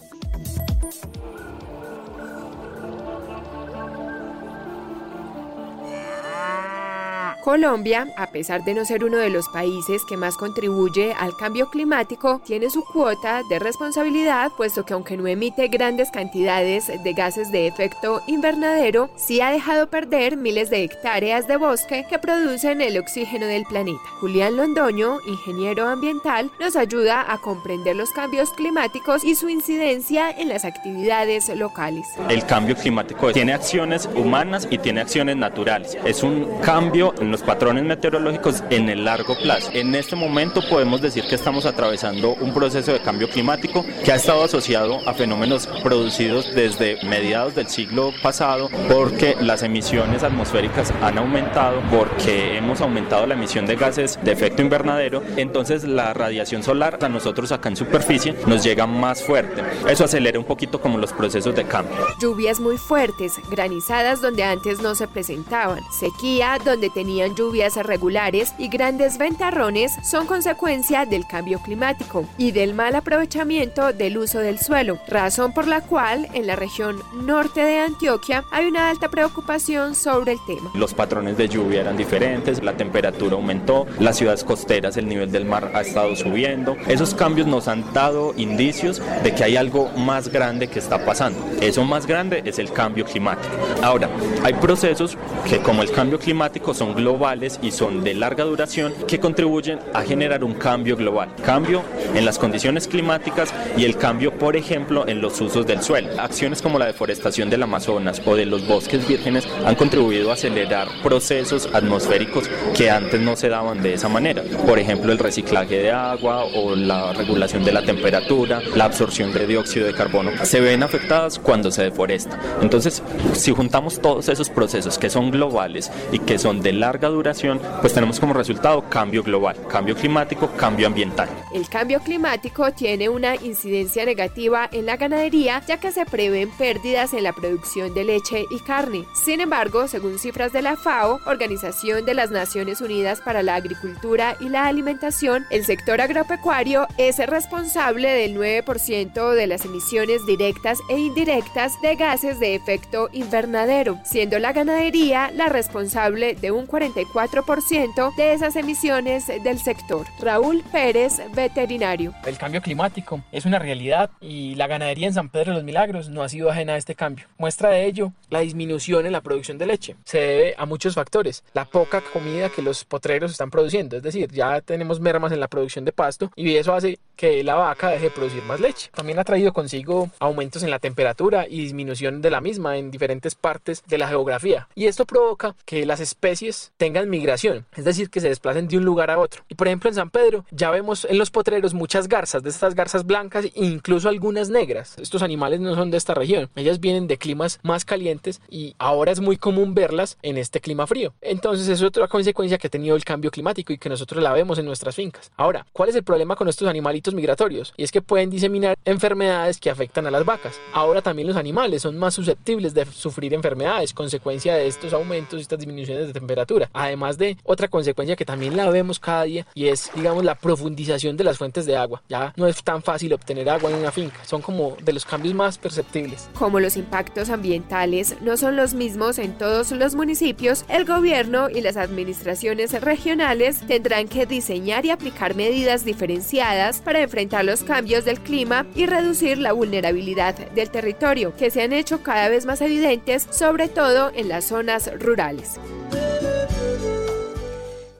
Colombia, 7.46 8.12
a 8.16 8.26
pesar 8.26 8.64
de 8.64 8.74
no 8.74 8.84
ser 8.84 9.04
uno 9.04 9.18
de 9.18 9.30
los 9.30 9.48
países 9.48 10.04
que 10.04 10.16
más 10.16 10.36
contribuye 10.36 11.14
al 11.16 11.36
cambio 11.36 11.70
climático, 11.70 12.40
tiene 12.44 12.70
su 12.70 12.84
cuota 12.84 13.44
de 13.48 13.60
responsabilidad, 13.60 14.50
puesto 14.56 14.84
que 14.84 14.94
aunque 14.94 15.16
no 15.16 15.28
emite 15.28 15.68
grandes 15.68 16.10
cantidades 16.10 16.88
de 16.88 17.12
gases 17.12 17.52
de 17.52 17.68
efecto 17.68 18.20
invernadero, 18.26 19.10
sí 19.14 19.40
ha 19.40 19.52
dejado 19.52 19.86
perder 19.86 20.36
miles 20.36 20.70
de 20.70 20.82
hectáreas 20.82 21.46
de 21.46 21.56
bosque 21.56 22.04
que 22.10 22.18
producen 22.18 22.80
el 22.80 22.98
oxígeno 22.98 23.46
del 23.46 23.64
planeta. 23.64 24.00
Julián 24.18 24.56
Londoño, 24.56 25.18
ingeniero 25.28 25.86
ambiental, 25.86 26.50
nos 26.58 26.74
ayuda 26.74 27.32
a 27.32 27.38
comprender 27.38 27.94
los 27.94 28.10
cambios 28.10 28.50
climáticos 28.54 29.22
y 29.22 29.36
su 29.36 29.48
incidencia 29.48 30.32
en 30.32 30.48
las 30.48 30.64
actividades 30.64 31.48
locales. 31.50 32.08
El 32.28 32.44
cambio 32.44 32.74
climático 32.74 33.30
tiene 33.30 33.52
acciones 33.52 34.08
humanas 34.16 34.66
y 34.68 34.78
tiene 34.78 35.02
acciones 35.02 35.36
naturales. 35.36 35.96
Es 36.04 36.24
un 36.24 36.58
cambio 36.60 37.14
en 37.20 37.35
los 37.36 37.42
patrones 37.42 37.84
meteorológicos 37.84 38.64
en 38.70 38.88
el 38.88 39.04
largo 39.04 39.36
plazo. 39.36 39.70
En 39.74 39.94
este 39.94 40.16
momento 40.16 40.62
podemos 40.70 41.02
decir 41.02 41.22
que 41.28 41.34
estamos 41.34 41.66
atravesando 41.66 42.32
un 42.40 42.54
proceso 42.54 42.94
de 42.94 43.00
cambio 43.00 43.28
climático 43.28 43.84
que 44.02 44.10
ha 44.10 44.14
estado 44.14 44.42
asociado 44.42 45.06
a 45.06 45.12
fenómenos 45.12 45.66
producidos 45.82 46.54
desde 46.54 46.96
mediados 47.04 47.54
del 47.54 47.66
siglo 47.68 48.14
pasado 48.22 48.70
porque 48.90 49.36
las 49.38 49.62
emisiones 49.62 50.22
atmosféricas 50.22 50.94
han 51.02 51.18
aumentado, 51.18 51.82
porque 51.90 52.56
hemos 52.56 52.80
aumentado 52.80 53.26
la 53.26 53.34
emisión 53.34 53.66
de 53.66 53.76
gases 53.76 54.18
de 54.24 54.32
efecto 54.32 54.62
invernadero, 54.62 55.22
entonces 55.36 55.84
la 55.84 56.14
radiación 56.14 56.62
solar 56.62 56.98
a 57.02 57.08
nosotros 57.10 57.52
acá 57.52 57.68
en 57.68 57.76
superficie 57.76 58.34
nos 58.46 58.64
llega 58.64 58.86
más 58.86 59.22
fuerte. 59.22 59.62
Eso 59.86 60.04
acelera 60.04 60.38
un 60.38 60.46
poquito 60.46 60.80
como 60.80 60.96
los 60.96 61.12
procesos 61.12 61.54
de 61.54 61.64
cambio. 61.64 61.98
Lluvias 62.18 62.60
muy 62.60 62.78
fuertes, 62.78 63.34
granizadas 63.50 64.22
donde 64.22 64.42
antes 64.42 64.80
no 64.80 64.94
se 64.94 65.06
presentaban, 65.06 65.80
sequía 66.00 66.56
donde 66.64 66.88
tenían 66.88 67.25
lluvias 67.34 67.76
irregulares 67.76 68.54
y 68.58 68.68
grandes 68.68 69.18
ventarrones 69.18 69.92
son 70.02 70.26
consecuencia 70.26 71.06
del 71.06 71.26
cambio 71.26 71.58
climático 71.60 72.24
y 72.38 72.52
del 72.52 72.74
mal 72.74 72.94
aprovechamiento 72.94 73.92
del 73.92 74.18
uso 74.18 74.38
del 74.38 74.58
suelo, 74.58 74.98
razón 75.08 75.52
por 75.52 75.66
la 75.66 75.80
cual 75.80 76.28
en 76.34 76.46
la 76.46 76.56
región 76.56 77.02
norte 77.22 77.62
de 77.62 77.80
Antioquia 77.80 78.44
hay 78.52 78.66
una 78.66 78.90
alta 78.90 79.08
preocupación 79.08 79.94
sobre 79.94 80.32
el 80.32 80.38
tema. 80.46 80.70
Los 80.74 80.94
patrones 80.94 81.36
de 81.36 81.48
lluvia 81.48 81.80
eran 81.80 81.96
diferentes, 81.96 82.62
la 82.62 82.76
temperatura 82.76 83.34
aumentó, 83.34 83.86
las 83.98 84.16
ciudades 84.18 84.44
costeras, 84.44 84.96
el 84.96 85.08
nivel 85.08 85.32
del 85.32 85.44
mar 85.44 85.72
ha 85.74 85.80
estado 85.80 86.14
subiendo. 86.14 86.76
Esos 86.86 87.14
cambios 87.14 87.46
nos 87.46 87.68
han 87.68 87.92
dado 87.92 88.34
indicios 88.36 89.02
de 89.22 89.34
que 89.34 89.44
hay 89.44 89.56
algo 89.56 89.88
más 89.96 90.28
grande 90.28 90.68
que 90.68 90.78
está 90.78 91.04
pasando. 91.04 91.38
Eso 91.60 91.84
más 91.84 92.06
grande 92.06 92.42
es 92.44 92.58
el 92.58 92.72
cambio 92.72 93.04
climático. 93.04 93.54
Ahora, 93.82 94.08
hay 94.42 94.54
procesos 94.54 95.16
que 95.48 95.58
como 95.58 95.82
el 95.82 95.90
cambio 95.90 96.18
climático 96.18 96.74
son 96.74 96.94
globales 96.94 97.05
globales 97.06 97.60
y 97.62 97.70
son 97.70 98.02
de 98.02 98.14
larga 98.14 98.42
duración 98.42 98.92
que 99.06 99.20
contribuyen 99.20 99.78
a 99.94 100.02
generar 100.02 100.42
un 100.42 100.54
cambio 100.54 100.96
global. 100.96 101.28
Cambio 101.44 101.84
en 102.16 102.24
las 102.24 102.36
condiciones 102.36 102.88
climáticas 102.88 103.54
y 103.76 103.84
el 103.84 103.96
cambio, 103.96 104.36
por 104.36 104.56
ejemplo, 104.56 105.06
en 105.06 105.20
los 105.20 105.40
usos 105.40 105.64
del 105.64 105.82
suelo. 105.82 106.08
Acciones 106.20 106.60
como 106.60 106.80
la 106.80 106.86
deforestación 106.86 107.48
del 107.48 107.62
Amazonas 107.62 108.20
o 108.26 108.34
de 108.34 108.44
los 108.44 108.66
bosques 108.66 109.06
vírgenes 109.06 109.46
han 109.64 109.76
contribuido 109.76 110.30
a 110.30 110.34
acelerar 110.34 110.88
procesos 111.04 111.68
atmosféricos 111.72 112.50
que 112.76 112.90
antes 112.90 113.20
no 113.20 113.36
se 113.36 113.50
daban 113.50 113.84
de 113.84 113.94
esa 113.94 114.08
manera. 114.08 114.42
Por 114.66 114.80
ejemplo, 114.80 115.12
el 115.12 115.18
reciclaje 115.18 115.76
de 115.76 115.92
agua 115.92 116.42
o 116.42 116.74
la 116.74 117.12
regulación 117.12 117.64
de 117.64 117.70
la 117.72 117.84
temperatura, 117.84 118.60
la 118.74 118.86
absorción 118.86 119.32
de 119.32 119.46
dióxido 119.46 119.86
de 119.86 119.94
carbono, 119.94 120.32
se 120.44 120.60
ven 120.60 120.82
afectadas 120.82 121.38
cuando 121.38 121.70
se 121.70 121.84
deforesta. 121.84 122.36
Entonces, 122.60 123.00
si 123.32 123.52
juntamos 123.52 124.00
todos 124.00 124.28
esos 124.28 124.50
procesos 124.50 124.98
que 124.98 125.08
son 125.08 125.30
globales 125.30 125.92
y 126.10 126.18
que 126.18 126.38
son 126.38 126.62
de 126.62 126.72
larga 126.72 126.95
duración, 126.98 127.60
pues 127.80 127.92
tenemos 127.92 128.18
como 128.18 128.32
resultado 128.32 128.82
cambio 128.88 129.22
global, 129.22 129.56
cambio 129.68 129.94
climático, 129.94 130.50
cambio 130.56 130.86
ambiental. 130.86 131.28
El 131.52 131.68
cambio 131.68 132.00
climático 132.00 132.72
tiene 132.72 133.08
una 133.08 133.36
incidencia 133.36 134.04
negativa 134.04 134.68
en 134.72 134.86
la 134.86 134.96
ganadería, 134.96 135.62
ya 135.66 135.78
que 135.78 135.92
se 135.92 136.06
prevén 136.06 136.50
pérdidas 136.50 137.12
en 137.14 137.24
la 137.24 137.32
producción 137.32 137.94
de 137.94 138.04
leche 138.04 138.44
y 138.50 138.58
carne. 138.60 139.04
Sin 139.14 139.40
embargo, 139.40 139.88
según 139.88 140.18
cifras 140.18 140.52
de 140.52 140.62
la 140.62 140.76
FAO, 140.76 141.20
Organización 141.26 142.04
de 142.04 142.14
las 142.14 142.30
Naciones 142.30 142.80
Unidas 142.80 143.20
para 143.20 143.42
la 143.42 143.54
Agricultura 143.54 144.36
y 144.40 144.48
la 144.48 144.66
Alimentación, 144.66 145.44
el 145.50 145.64
sector 145.64 146.00
agropecuario 146.00 146.86
es 146.98 147.18
responsable 147.18 148.08
del 148.10 148.36
9% 148.36 149.34
de 149.34 149.46
las 149.46 149.64
emisiones 149.64 150.24
directas 150.26 150.78
e 150.88 150.98
indirectas 150.98 151.80
de 151.82 151.96
gases 151.96 152.40
de 152.40 152.54
efecto 152.54 153.08
invernadero, 153.12 153.98
siendo 154.04 154.38
la 154.38 154.52
ganadería 154.52 155.30
la 155.32 155.48
responsable 155.48 156.34
de 156.34 156.50
un 156.50 156.66
40 156.66 156.85
44% 156.94 158.14
de 158.14 158.32
esas 158.32 158.56
emisiones 158.56 159.26
del 159.26 159.58
sector. 159.58 160.06
Raúl 160.20 160.62
Pérez, 160.70 161.20
veterinario. 161.34 162.14
El 162.24 162.38
cambio 162.38 162.60
climático 162.62 163.22
es 163.32 163.44
una 163.44 163.58
realidad 163.58 164.10
y 164.20 164.54
la 164.54 164.66
ganadería 164.66 165.06
en 165.06 165.14
San 165.14 165.28
Pedro 165.28 165.52
de 165.52 165.56
los 165.56 165.64
Milagros 165.64 166.08
no 166.08 166.22
ha 166.22 166.28
sido 166.28 166.50
ajena 166.50 166.74
a 166.74 166.76
este 166.76 166.94
cambio. 166.94 167.26
Muestra 167.38 167.70
de 167.70 167.86
ello 167.86 168.12
la 168.30 168.40
disminución 168.40 169.06
en 169.06 169.12
la 169.12 169.20
producción 169.20 169.58
de 169.58 169.66
leche. 169.66 169.96
Se 170.04 170.18
debe 170.18 170.54
a 170.58 170.66
muchos 170.66 170.94
factores. 170.94 171.44
La 171.54 171.64
poca 171.64 172.00
comida 172.00 172.48
que 172.48 172.62
los 172.62 172.84
potreros 172.84 173.30
están 173.30 173.50
produciendo, 173.50 173.96
es 173.96 174.02
decir, 174.02 174.30
ya 174.32 174.60
tenemos 174.60 175.00
mermas 175.00 175.32
en 175.32 175.40
la 175.40 175.48
producción 175.48 175.84
de 175.84 175.92
pasto 175.92 176.30
y 176.36 176.56
eso 176.56 176.74
hace 176.74 176.98
que 177.16 177.42
la 177.42 177.54
vaca 177.54 177.90
deje 177.90 178.04
de 178.04 178.10
producir 178.10 178.42
más 178.42 178.60
leche. 178.60 178.90
También 178.94 179.18
ha 179.18 179.24
traído 179.24 179.52
consigo 179.52 180.10
aumentos 180.18 180.62
en 180.62 180.70
la 180.70 180.78
temperatura 180.78 181.46
y 181.48 181.60
disminución 181.60 182.20
de 182.20 182.30
la 182.30 182.40
misma 182.40 182.76
en 182.76 182.90
diferentes 182.90 183.34
partes 183.34 183.82
de 183.86 183.98
la 183.98 184.08
geografía. 184.08 184.68
Y 184.74 184.86
esto 184.86 185.06
provoca 185.06 185.54
que 185.64 185.86
las 185.86 186.00
especies 186.00 186.72
tengan 186.76 187.08
migración, 187.08 187.66
es 187.74 187.84
decir, 187.84 188.10
que 188.10 188.20
se 188.20 188.28
desplacen 188.28 188.68
de 188.68 188.76
un 188.76 188.84
lugar 188.84 189.10
a 189.10 189.18
otro. 189.18 189.42
Y 189.48 189.54
por 189.54 189.66
ejemplo 189.66 189.88
en 189.88 189.94
San 189.94 190.10
Pedro 190.10 190.44
ya 190.50 190.70
vemos 190.70 191.06
en 191.08 191.18
los 191.18 191.30
potreros 191.30 191.74
muchas 191.74 192.08
garzas, 192.08 192.42
de 192.42 192.50
estas 192.50 192.74
garzas 192.74 193.06
blancas 193.06 193.46
e 193.46 193.52
incluso 193.54 194.08
algunas 194.08 194.50
negras. 194.50 194.96
Estos 194.98 195.22
animales 195.22 195.60
no 195.60 195.74
son 195.74 195.90
de 195.90 195.96
esta 195.96 196.14
región, 196.14 196.50
ellas 196.54 196.80
vienen 196.80 197.06
de 197.06 197.18
climas 197.18 197.60
más 197.62 197.84
calientes 197.84 198.40
y 198.48 198.74
ahora 198.78 199.12
es 199.12 199.20
muy 199.20 199.36
común 199.36 199.74
verlas 199.74 200.18
en 200.22 200.36
este 200.36 200.60
clima 200.60 200.86
frío. 200.86 201.14
Entonces 201.20 201.68
es 201.68 201.82
otra 201.82 202.08
consecuencia 202.08 202.58
que 202.58 202.66
ha 202.66 202.70
tenido 202.70 202.96
el 202.96 203.04
cambio 203.04 203.30
climático 203.30 203.72
y 203.72 203.78
que 203.78 203.88
nosotros 203.88 204.22
la 204.22 204.32
vemos 204.32 204.58
en 204.58 204.66
nuestras 204.66 204.94
fincas. 204.94 205.30
Ahora, 205.36 205.66
¿cuál 205.72 205.88
es 205.88 205.96
el 205.96 206.04
problema 206.04 206.36
con 206.36 206.48
estos 206.48 206.68
animalitos 206.68 207.14
migratorios? 207.14 207.72
Y 207.76 207.84
es 207.84 207.92
que 207.92 208.02
pueden 208.02 208.30
diseminar 208.30 208.76
enfermedades 208.84 209.58
que 209.58 209.70
afectan 209.70 210.06
a 210.06 210.10
las 210.10 210.24
vacas. 210.24 210.60
Ahora 210.72 211.02
también 211.02 211.28
los 211.28 211.36
animales 211.36 211.82
son 211.82 211.98
más 211.98 212.14
susceptibles 212.14 212.74
de 212.74 212.84
sufrir 212.86 213.34
enfermedades, 213.34 213.94
consecuencia 213.94 214.54
de 214.54 214.66
estos 214.66 214.92
aumentos 214.92 215.38
y 215.38 215.42
estas 215.42 215.58
disminuciones 215.58 216.06
de 216.06 216.12
temperatura. 216.12 216.65
Además 216.72 217.18
de 217.18 217.36
otra 217.44 217.68
consecuencia 217.68 218.16
que 218.16 218.24
también 218.24 218.56
la 218.56 218.68
vemos 218.70 218.98
cada 218.98 219.24
día 219.24 219.46
y 219.54 219.68
es, 219.68 219.90
digamos, 219.94 220.24
la 220.24 220.34
profundización 220.34 221.16
de 221.16 221.24
las 221.24 221.38
fuentes 221.38 221.66
de 221.66 221.76
agua. 221.76 222.02
Ya 222.08 222.32
no 222.36 222.46
es 222.46 222.62
tan 222.62 222.82
fácil 222.82 223.12
obtener 223.12 223.48
agua 223.48 223.70
en 223.70 223.78
una 223.78 223.92
finca. 223.92 224.24
Son 224.24 224.42
como 224.42 224.76
de 224.82 224.92
los 224.92 225.04
cambios 225.04 225.34
más 225.34 225.58
perceptibles. 225.58 226.28
Como 226.34 226.60
los 226.60 226.76
impactos 226.76 227.30
ambientales 227.30 228.16
no 228.20 228.36
son 228.36 228.56
los 228.56 228.74
mismos 228.74 229.18
en 229.18 229.36
todos 229.38 229.70
los 229.72 229.94
municipios, 229.94 230.64
el 230.68 230.84
gobierno 230.84 231.48
y 231.50 231.60
las 231.60 231.76
administraciones 231.76 232.72
regionales 232.80 233.60
tendrán 233.66 234.08
que 234.08 234.26
diseñar 234.26 234.84
y 234.86 234.90
aplicar 234.90 235.34
medidas 235.34 235.84
diferenciadas 235.84 236.80
para 236.80 237.00
enfrentar 237.00 237.44
los 237.44 237.62
cambios 237.62 238.04
del 238.04 238.20
clima 238.20 238.66
y 238.74 238.86
reducir 238.86 239.38
la 239.38 239.52
vulnerabilidad 239.52 240.34
del 240.50 240.70
territorio, 240.70 241.34
que 241.36 241.50
se 241.50 241.62
han 241.62 241.72
hecho 241.72 242.02
cada 242.02 242.28
vez 242.28 242.46
más 242.46 242.60
evidentes, 242.60 243.26
sobre 243.30 243.68
todo 243.68 244.10
en 244.14 244.28
las 244.28 244.46
zonas 244.46 244.90
rurales. 244.98 245.58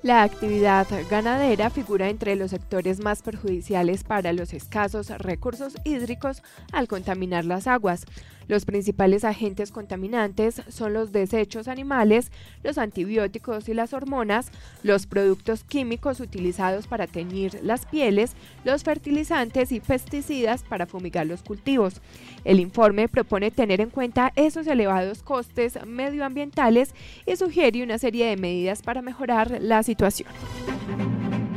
La 0.07 0.23
actividad 0.23 0.87
ganadera 1.11 1.69
figura 1.69 2.09
entre 2.09 2.37
los 2.37 2.53
sectores 2.53 3.01
más 3.01 3.23
perjudiciales 3.23 4.05
para 4.05 4.33
los 4.33 4.55
escasos 4.55 5.09
recursos 5.09 5.75
hídricos 5.83 6.45
al 6.71 6.87
contaminar 6.87 7.45
las 7.45 7.67
aguas. 7.67 8.05
Los 8.49 8.65
principales 8.65 9.25
agentes 9.25 9.73
contaminantes 9.73 10.63
son 10.69 10.93
los 10.93 11.13
desechos 11.13 11.69
animales, 11.69 12.31
los 12.63 12.79
antibióticos 12.79 13.69
y 13.69 13.75
las 13.75 13.93
hormonas, 13.93 14.51
los 14.83 15.07
productos 15.07 15.65
químicos 15.65 16.21
utilizados 16.21 16.87
para 16.87 17.07
teñir 17.07 17.59
las 17.63 17.87
pieles, 17.87 18.35
los 18.65 18.85
fertilizantes 18.85 19.73
y 19.73 19.81
pesticidas 19.81 20.63
para 20.63 20.87
fumigar 20.87 21.27
los 21.27 21.43
cultivos. 21.43 22.01
El 22.45 22.61
informe 22.61 23.09
propone 23.09 23.51
tener 23.51 23.81
en 23.81 23.91
cuenta 23.91 24.33
esos 24.37 24.67
elevados 24.67 25.23
costes 25.23 25.79
medioambientales 25.85 26.95
y 27.27 27.37
sugiere 27.37 27.83
una 27.83 27.99
serie 27.99 28.27
de 28.27 28.37
medidas 28.37 28.83
para 28.83 29.03
mejorar 29.03 29.59
la 29.61 29.83
situación. 29.83 30.29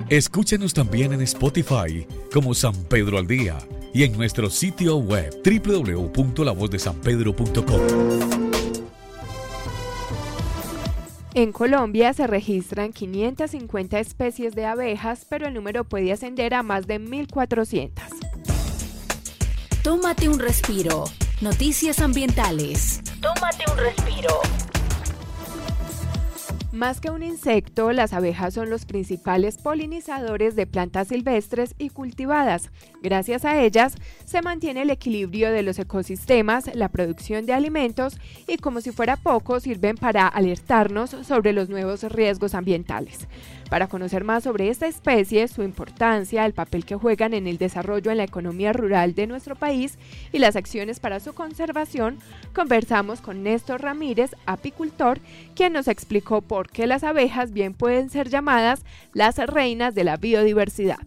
Escúchenos 0.09 0.73
también 0.73 1.13
en 1.13 1.21
Spotify 1.21 2.07
como 2.33 2.55
San 2.55 2.73
Pedro 2.85 3.19
al 3.19 3.27
Día 3.27 3.57
y 3.93 4.03
en 4.03 4.17
nuestro 4.17 4.49
sitio 4.49 4.97
web 4.97 5.39
www.lavozdesanpedro.com. 5.43 8.39
En 11.35 11.51
Colombia 11.51 12.11
se 12.13 12.25
registran 12.25 12.91
550 12.91 13.99
especies 13.99 14.55
de 14.55 14.65
abejas, 14.65 15.27
pero 15.29 15.47
el 15.47 15.53
número 15.53 15.83
puede 15.83 16.11
ascender 16.11 16.55
a 16.55 16.63
más 16.63 16.87
de 16.87 16.99
1.400. 16.99 17.91
Tómate 19.83 20.27
un 20.27 20.39
respiro. 20.39 21.03
Noticias 21.39 21.99
ambientales. 21.99 23.01
Tómate 23.21 23.63
un 23.71 23.77
respiro. 23.77 24.41
Más 26.79 27.01
que 27.01 27.09
un 27.09 27.23
insecto, 27.23 27.91
las 27.91 28.13
abejas 28.13 28.53
son 28.53 28.69
los 28.69 28.85
principales 28.85 29.57
polinizadores 29.57 30.55
de 30.55 30.65
plantas 30.65 31.09
silvestres 31.09 31.75
y 31.77 31.89
cultivadas. 31.89 32.71
Gracias 33.03 33.43
a 33.43 33.61
ellas 33.61 33.95
se 34.23 34.41
mantiene 34.41 34.83
el 34.83 34.89
equilibrio 34.89 35.51
de 35.51 35.61
los 35.61 35.77
ecosistemas, 35.77 36.73
la 36.73 36.87
producción 36.87 37.45
de 37.45 37.51
alimentos 37.51 38.17
y 38.47 38.55
como 38.55 38.79
si 38.79 38.91
fuera 38.91 39.17
poco 39.17 39.59
sirven 39.59 39.97
para 39.97 40.25
alertarnos 40.25 41.09
sobre 41.09 41.51
los 41.51 41.67
nuevos 41.67 42.03
riesgos 42.03 42.55
ambientales. 42.55 43.27
Para 43.69 43.87
conocer 43.87 44.23
más 44.23 44.43
sobre 44.43 44.69
esta 44.69 44.87
especie, 44.87 45.47
su 45.47 45.61
importancia, 45.61 46.45
el 46.45 46.53
papel 46.53 46.85
que 46.85 46.95
juegan 46.95 47.35
en 47.35 47.45
el 47.45 47.59
desarrollo 47.59 48.09
en 48.09 48.17
la 48.17 48.23
economía 48.23 48.73
rural 48.73 49.13
de 49.13 49.27
nuestro 49.27 49.55
país 49.55 49.99
y 50.31 50.39
las 50.39 50.55
acciones 50.55 50.99
para 50.99 51.19
su 51.19 51.33
conservación, 51.33 52.17
conversamos 52.53 53.21
con 53.21 53.43
Néstor 53.43 53.81
Ramírez, 53.81 54.31
apicultor, 54.47 55.19
quien 55.55 55.73
nos 55.73 55.87
explicó 55.87 56.41
por 56.41 56.69
qué 56.69 56.87
las 56.87 57.03
abejas 57.03 57.51
bien 57.51 57.75
pueden 57.75 58.09
ser 58.09 58.29
llamadas 58.29 58.83
las 59.13 59.37
reinas 59.37 59.93
de 59.93 60.03
la 60.03 60.17
biodiversidad. 60.17 60.97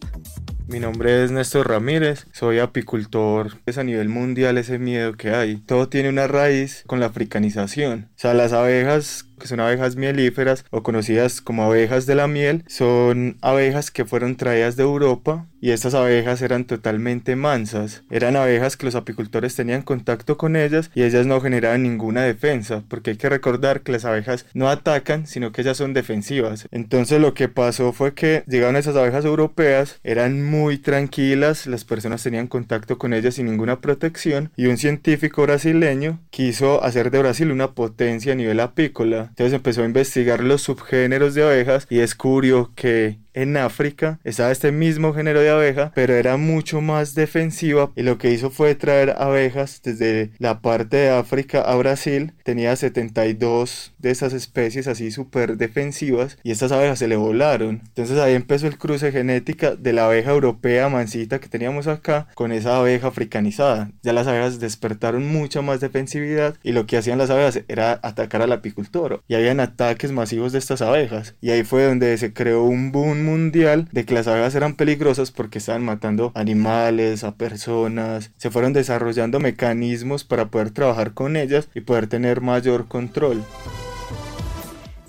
Mi 0.65 0.79
nombre 0.79 1.23
es 1.23 1.31
Néstor 1.31 1.67
Ramírez, 1.67 2.25
soy 2.31 2.59
apicultor. 2.59 3.59
Es 3.65 3.77
a 3.77 3.83
nivel 3.83 4.07
mundial 4.07 4.57
ese 4.57 4.79
miedo 4.79 5.13
que 5.13 5.31
hay. 5.31 5.57
Todo 5.57 5.89
tiene 5.89 6.07
una 6.07 6.25
raíz 6.25 6.83
con 6.87 7.01
la 7.01 7.07
africanización. 7.07 8.09
O 8.15 8.19
sea, 8.19 8.33
las 8.33 8.53
abejas 8.53 9.25
que 9.43 9.49
son 9.49 9.59
abejas 9.59 9.97
mielíferas 9.97 10.63
o 10.71 10.83
conocidas 10.83 11.41
como 11.41 11.65
abejas 11.65 12.05
de 12.05 12.15
la 12.15 12.29
miel, 12.29 12.63
son 12.67 13.35
abejas 13.41 13.91
que 13.91 14.05
fueron 14.05 14.37
traídas 14.37 14.77
de 14.77 14.83
Europa 14.83 15.47
y 15.59 15.71
estas 15.71 15.93
abejas 15.93 16.41
eran 16.41 16.63
totalmente 16.63 17.35
mansas. 17.35 18.03
Eran 18.09 18.37
abejas 18.37 18.77
que 18.77 18.85
los 18.85 18.95
apicultores 18.95 19.55
tenían 19.55 19.81
contacto 19.81 20.37
con 20.37 20.55
ellas 20.55 20.91
y 20.95 21.03
ellas 21.03 21.25
no 21.25 21.41
generaban 21.41 21.83
ninguna 21.83 22.23
defensa, 22.23 22.83
porque 22.87 23.11
hay 23.11 23.17
que 23.17 23.29
recordar 23.29 23.81
que 23.81 23.91
las 23.91 24.05
abejas 24.05 24.45
no 24.53 24.69
atacan, 24.69 25.27
sino 25.27 25.51
que 25.51 25.61
ellas 25.61 25.75
son 25.75 25.93
defensivas. 25.93 26.69
Entonces 26.71 27.19
lo 27.19 27.33
que 27.33 27.49
pasó 27.49 27.91
fue 27.91 28.13
que 28.13 28.43
llegaron 28.47 28.77
esas 28.77 28.95
abejas 28.95 29.25
europeas, 29.25 29.99
eran 30.05 30.41
muy 30.41 30.77
tranquilas, 30.77 31.67
las 31.67 31.83
personas 31.83 32.23
tenían 32.23 32.47
contacto 32.47 32.97
con 32.97 33.13
ellas 33.13 33.35
sin 33.35 33.47
ninguna 33.47 33.81
protección 33.81 34.51
y 34.55 34.67
un 34.67 34.77
científico 34.77 35.41
brasileño 35.43 36.21
quiso 36.29 36.81
hacer 36.83 37.11
de 37.11 37.19
Brasil 37.19 37.51
una 37.51 37.71
potencia 37.71 38.31
a 38.31 38.35
nivel 38.35 38.61
apícola 38.61 39.32
entonces 39.33 39.53
empezó 39.53 39.81
a 39.81 39.85
investigar 39.85 40.43
los 40.43 40.61
subgéneros 40.61 41.33
de 41.33 41.41
abejas 41.41 41.87
y 41.89 41.95
descubrió 41.97 42.71
que 42.75 43.17
en 43.33 43.57
África 43.57 44.19
estaba 44.23 44.51
este 44.51 44.71
mismo 44.71 45.13
género 45.13 45.41
de 45.41 45.49
abeja, 45.49 45.91
pero 45.95 46.13
era 46.13 46.37
mucho 46.37 46.81
más 46.81 47.15
defensiva 47.15 47.91
y 47.95 48.03
lo 48.03 48.17
que 48.17 48.31
hizo 48.31 48.49
fue 48.49 48.75
traer 48.75 49.15
abejas 49.17 49.81
desde 49.83 50.31
la 50.37 50.61
parte 50.61 50.97
de 50.97 51.09
África 51.09 51.61
a 51.61 51.75
Brasil. 51.75 52.33
Tenía 52.43 52.75
72 52.75 53.93
de 53.97 54.11
esas 54.11 54.33
especies 54.33 54.87
así 54.87 55.11
súper 55.11 55.57
defensivas 55.57 56.37
y 56.43 56.51
estas 56.51 56.71
abejas 56.71 56.99
se 56.99 57.07
le 57.07 57.15
volaron. 57.15 57.81
Entonces 57.87 58.17
ahí 58.19 58.33
empezó 58.33 58.67
el 58.67 58.77
cruce 58.77 59.11
genética 59.11 59.75
de 59.75 59.93
la 59.93 60.05
abeja 60.05 60.31
europea 60.31 60.89
mansita 60.89 61.39
que 61.39 61.49
teníamos 61.49 61.87
acá 61.87 62.27
con 62.35 62.51
esa 62.51 62.77
abeja 62.77 63.07
africanizada. 63.07 63.91
Ya 64.03 64.13
las 64.13 64.27
abejas 64.27 64.59
despertaron 64.59 65.27
mucha 65.27 65.61
más 65.61 65.79
defensividad 65.79 66.55
y 66.63 66.71
lo 66.71 66.85
que 66.85 66.97
hacían 66.97 67.17
las 67.17 67.29
abejas 67.29 67.61
era 67.67 67.99
atacar 68.03 68.41
al 68.41 68.51
apicultor 68.51 69.21
y 69.27 69.35
habían 69.35 69.59
ataques 69.59 70.11
masivos 70.11 70.51
de 70.51 70.59
estas 70.59 70.81
abejas 70.81 71.35
y 71.41 71.51
ahí 71.51 71.63
fue 71.63 71.85
donde 71.85 72.17
se 72.17 72.33
creó 72.33 72.63
un 72.63 72.91
boom 72.91 73.22
mundial 73.23 73.87
de 73.91 74.05
que 74.05 74.13
las 74.13 74.27
abejas 74.27 74.55
eran 74.55 74.75
peligrosas 74.75 75.31
porque 75.31 75.57
estaban 75.57 75.83
matando 75.83 76.31
animales, 76.35 77.23
a 77.23 77.35
personas. 77.35 78.31
Se 78.37 78.51
fueron 78.51 78.73
desarrollando 78.73 79.39
mecanismos 79.39 80.23
para 80.23 80.49
poder 80.49 80.71
trabajar 80.71 81.13
con 81.13 81.35
ellas 81.35 81.69
y 81.73 81.81
poder 81.81 82.07
tener 82.07 82.41
mayor 82.41 82.87
control. 82.87 83.43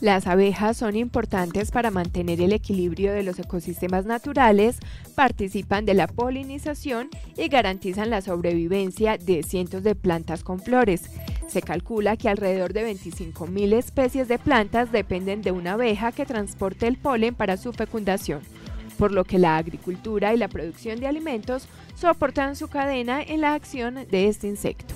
Las 0.04 0.26
abejas 0.26 0.76
son 0.76 0.96
importantes 0.96 1.70
para 1.70 1.90
mantener 1.90 2.42
el 2.42 2.52
equilibrio 2.52 3.14
de 3.14 3.22
los 3.22 3.38
ecosistemas 3.38 4.04
naturales, 4.04 4.78
participan 5.14 5.86
de 5.86 5.94
la 5.94 6.06
polinización 6.06 7.08
y 7.38 7.48
garantizan 7.48 8.10
la 8.10 8.20
sobrevivencia 8.20 9.16
de 9.16 9.42
cientos 9.42 9.82
de 9.82 9.94
plantas 9.94 10.44
con 10.44 10.60
flores. 10.60 11.08
Se 11.48 11.62
calcula 11.62 12.18
que 12.18 12.28
alrededor 12.28 12.74
de 12.74 12.86
25.000 12.92 13.72
especies 13.72 14.28
de 14.28 14.38
plantas 14.38 14.92
dependen 14.92 15.40
de 15.40 15.52
una 15.52 15.72
abeja 15.72 16.12
que 16.12 16.26
transporte 16.26 16.86
el 16.86 16.98
polen 16.98 17.34
para 17.34 17.56
su 17.56 17.72
fecundación, 17.72 18.42
por 18.98 19.10
lo 19.10 19.24
que 19.24 19.38
la 19.38 19.56
agricultura 19.56 20.34
y 20.34 20.36
la 20.36 20.48
producción 20.48 21.00
de 21.00 21.06
alimentos 21.06 21.66
soportan 21.94 22.56
su 22.56 22.68
cadena 22.68 23.22
en 23.22 23.40
la 23.40 23.54
acción 23.54 23.94
de 24.10 24.28
este 24.28 24.48
insecto. 24.48 24.94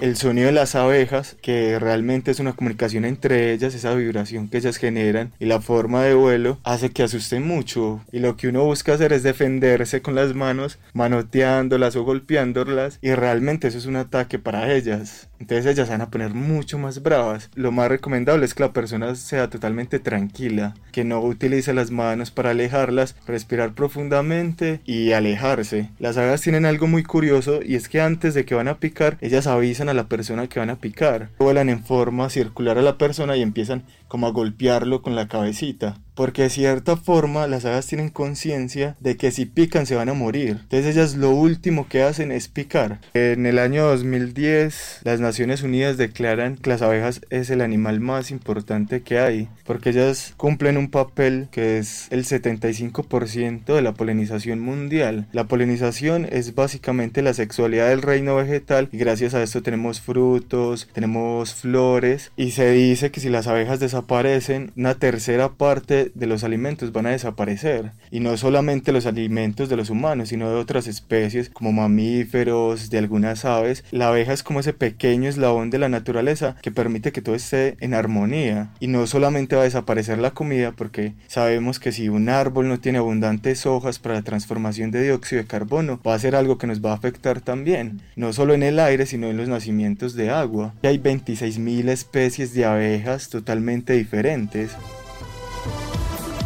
El 0.00 0.16
sonido 0.16 0.46
de 0.46 0.52
las 0.52 0.74
abejas, 0.74 1.36
que 1.40 1.78
realmente 1.78 2.30
es 2.30 2.40
una 2.40 2.52
comunicación 2.52 3.04
entre 3.04 3.52
ellas, 3.52 3.74
esa 3.74 3.94
vibración 3.94 4.48
que 4.48 4.58
ellas 4.58 4.76
generan 4.76 5.32
y 5.38 5.46
la 5.46 5.60
forma 5.60 6.02
de 6.02 6.14
vuelo 6.14 6.58
hace 6.64 6.90
que 6.90 7.02
asusten 7.02 7.46
mucho. 7.46 8.00
Y 8.12 8.18
lo 8.18 8.36
que 8.36 8.48
uno 8.48 8.64
busca 8.64 8.94
hacer 8.94 9.12
es 9.12 9.22
defenderse 9.22 10.02
con 10.02 10.14
las 10.14 10.34
manos, 10.34 10.78
manoteándolas 10.92 11.96
o 11.96 12.04
golpeándolas 12.04 12.98
y 13.00 13.14
realmente 13.14 13.68
eso 13.68 13.78
es 13.78 13.86
un 13.86 13.96
ataque 13.96 14.38
para 14.38 14.72
ellas. 14.72 15.28
Entonces 15.38 15.66
ellas 15.66 15.90
van 15.90 16.00
a 16.00 16.10
poner 16.10 16.32
mucho 16.32 16.78
más 16.78 17.02
bravas. 17.02 17.50
Lo 17.54 17.72
más 17.72 17.88
recomendable 17.88 18.46
es 18.46 18.54
que 18.54 18.62
la 18.62 18.72
persona 18.72 19.14
sea 19.14 19.50
totalmente 19.50 19.98
tranquila, 19.98 20.74
que 20.92 21.04
no 21.04 21.20
utilice 21.20 21.74
las 21.74 21.90
manos 21.90 22.30
para 22.30 22.50
alejarlas, 22.50 23.16
respirar 23.26 23.74
profundamente 23.74 24.80
y 24.86 25.12
alejarse. 25.12 25.90
Las 25.98 26.16
abejas 26.16 26.40
tienen 26.40 26.64
algo 26.64 26.86
muy 26.86 27.02
curioso 27.02 27.60
y 27.62 27.74
es 27.74 27.88
que 27.88 28.00
antes 28.00 28.34
de 28.34 28.44
que 28.44 28.54
van 28.54 28.68
a 28.68 28.78
picar, 28.78 29.18
ellas 29.20 29.46
avisan 29.46 29.85
a 29.88 29.94
la 29.94 30.08
persona 30.08 30.48
que 30.48 30.58
van 30.58 30.70
a 30.70 30.80
picar. 30.80 31.30
Vuelan 31.38 31.68
en 31.68 31.84
forma 31.84 32.30
circular 32.30 32.78
a 32.78 32.82
la 32.82 32.98
persona 32.98 33.36
y 33.36 33.42
empiezan 33.42 33.84
como 34.08 34.26
a 34.26 34.30
golpearlo 34.30 35.02
con 35.02 35.14
la 35.14 35.28
cabecita. 35.28 35.98
Porque 36.16 36.42
de 36.42 36.50
cierta 36.50 36.96
forma 36.96 37.46
las 37.46 37.64
abejas 37.64 37.86
tienen 37.86 38.08
conciencia 38.08 38.96
de 39.00 39.16
que 39.16 39.30
si 39.30 39.46
pican 39.46 39.86
se 39.86 39.94
van 39.94 40.08
a 40.08 40.14
morir. 40.14 40.58
Entonces 40.62 40.96
ellas 40.96 41.14
lo 41.14 41.30
último 41.30 41.88
que 41.88 42.02
hacen 42.02 42.32
es 42.32 42.48
picar. 42.48 43.00
En 43.14 43.46
el 43.46 43.58
año 43.58 43.84
2010 43.84 45.02
las 45.04 45.20
Naciones 45.20 45.62
Unidas 45.62 45.98
declaran 45.98 46.56
que 46.56 46.70
las 46.70 46.82
abejas 46.82 47.20
es 47.30 47.50
el 47.50 47.60
animal 47.60 48.00
más 48.00 48.30
importante 48.30 49.02
que 49.02 49.18
hay. 49.18 49.48
Porque 49.64 49.90
ellas 49.90 50.34
cumplen 50.36 50.78
un 50.78 50.90
papel 50.90 51.48
que 51.50 51.78
es 51.78 52.08
el 52.10 52.24
75% 52.24 53.74
de 53.74 53.82
la 53.82 53.94
polinización 53.94 54.60
mundial. 54.60 55.26
La 55.32 55.44
polinización 55.44 56.26
es 56.30 56.54
básicamente 56.54 57.22
la 57.22 57.34
sexualidad 57.34 57.88
del 57.88 58.02
reino 58.02 58.36
vegetal 58.36 58.88
y 58.90 58.98
gracias 58.98 59.34
a 59.34 59.42
esto 59.42 59.62
tenemos 59.62 60.00
frutos, 60.00 60.88
tenemos 60.92 61.54
flores 61.54 62.32
y 62.36 62.52
se 62.52 62.70
dice 62.70 63.10
que 63.10 63.20
si 63.20 63.28
las 63.28 63.46
abejas 63.46 63.80
desaparecen, 63.80 64.72
una 64.76 64.94
tercera 64.94 65.50
parte 65.50 66.05
de 66.14 66.26
los 66.26 66.44
alimentos 66.44 66.92
van 66.92 67.06
a 67.06 67.10
desaparecer. 67.10 67.92
Y 68.10 68.20
no 68.20 68.36
solamente 68.36 68.92
los 68.92 69.06
alimentos 69.06 69.68
de 69.68 69.76
los 69.76 69.90
humanos, 69.90 70.28
sino 70.28 70.48
de 70.48 70.56
otras 70.56 70.86
especies 70.86 71.50
como 71.50 71.72
mamíferos, 71.72 72.90
de 72.90 72.98
algunas 72.98 73.44
aves. 73.44 73.84
La 73.90 74.08
abeja 74.08 74.32
es 74.32 74.42
como 74.42 74.60
ese 74.60 74.72
pequeño 74.72 75.28
eslabón 75.28 75.70
de 75.70 75.78
la 75.78 75.88
naturaleza 75.88 76.56
que 76.62 76.70
permite 76.70 77.12
que 77.12 77.22
todo 77.22 77.34
esté 77.34 77.76
en 77.80 77.94
armonía. 77.94 78.70
Y 78.80 78.88
no 78.88 79.06
solamente 79.06 79.56
va 79.56 79.62
a 79.62 79.64
desaparecer 79.64 80.18
la 80.18 80.32
comida, 80.32 80.72
porque 80.72 81.14
sabemos 81.26 81.80
que 81.80 81.92
si 81.92 82.08
un 82.08 82.28
árbol 82.28 82.68
no 82.68 82.80
tiene 82.80 82.98
abundantes 82.98 83.66
hojas 83.66 83.98
para 83.98 84.16
la 84.16 84.22
transformación 84.22 84.90
de 84.90 85.02
dióxido 85.02 85.42
de 85.42 85.48
carbono, 85.48 86.00
va 86.06 86.14
a 86.14 86.18
ser 86.18 86.36
algo 86.36 86.58
que 86.58 86.66
nos 86.66 86.84
va 86.84 86.92
a 86.92 86.96
afectar 86.96 87.40
también. 87.40 88.00
No 88.16 88.32
solo 88.32 88.54
en 88.54 88.62
el 88.62 88.78
aire, 88.78 89.06
sino 89.06 89.28
en 89.28 89.36
los 89.36 89.48
nacimientos 89.48 90.14
de 90.14 90.30
agua. 90.30 90.74
Y 90.82 90.86
hay 90.86 90.98
26.000 90.98 91.88
especies 91.88 92.54
de 92.54 92.64
abejas 92.64 93.28
totalmente 93.28 93.94
diferentes. 93.94 94.72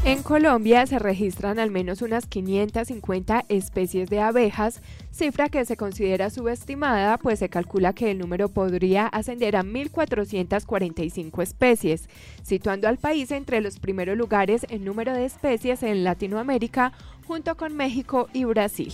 En 0.03 0.23
Colombia 0.23 0.87
se 0.87 0.99
registran 0.99 1.59
al 1.59 1.71
menos 1.71 2.01
unas 2.01 2.25
550 2.25 3.45
especies 3.51 4.09
de 4.09 4.21
abejas, 4.21 4.81
cifra 5.11 5.51
que 5.51 5.67
se 5.67 5.77
considera 5.77 6.31
subestimada, 6.31 7.19
pues 7.19 7.39
se 7.39 7.51
calcula 7.51 7.93
que 7.93 8.11
el 8.11 8.19
número 8.19 8.49
podría 8.49 9.07
ascender 9.09 9.57
a 9.57 9.63
1.445 9.63 11.43
especies, 11.43 12.09
situando 12.43 12.89
al 12.89 12.97
país 12.97 13.31
entre 13.31 13.61
los 13.61 13.79
primeros 13.79 14.17
lugares 14.17 14.65
en 14.71 14.87
número 14.87 15.13
de 15.13 15.27
especies 15.27 15.83
en 15.83 16.03
Latinoamérica, 16.03 16.95
junto 17.31 17.57
con 17.57 17.77
México 17.77 18.29
y 18.33 18.43
Brasil. 18.43 18.93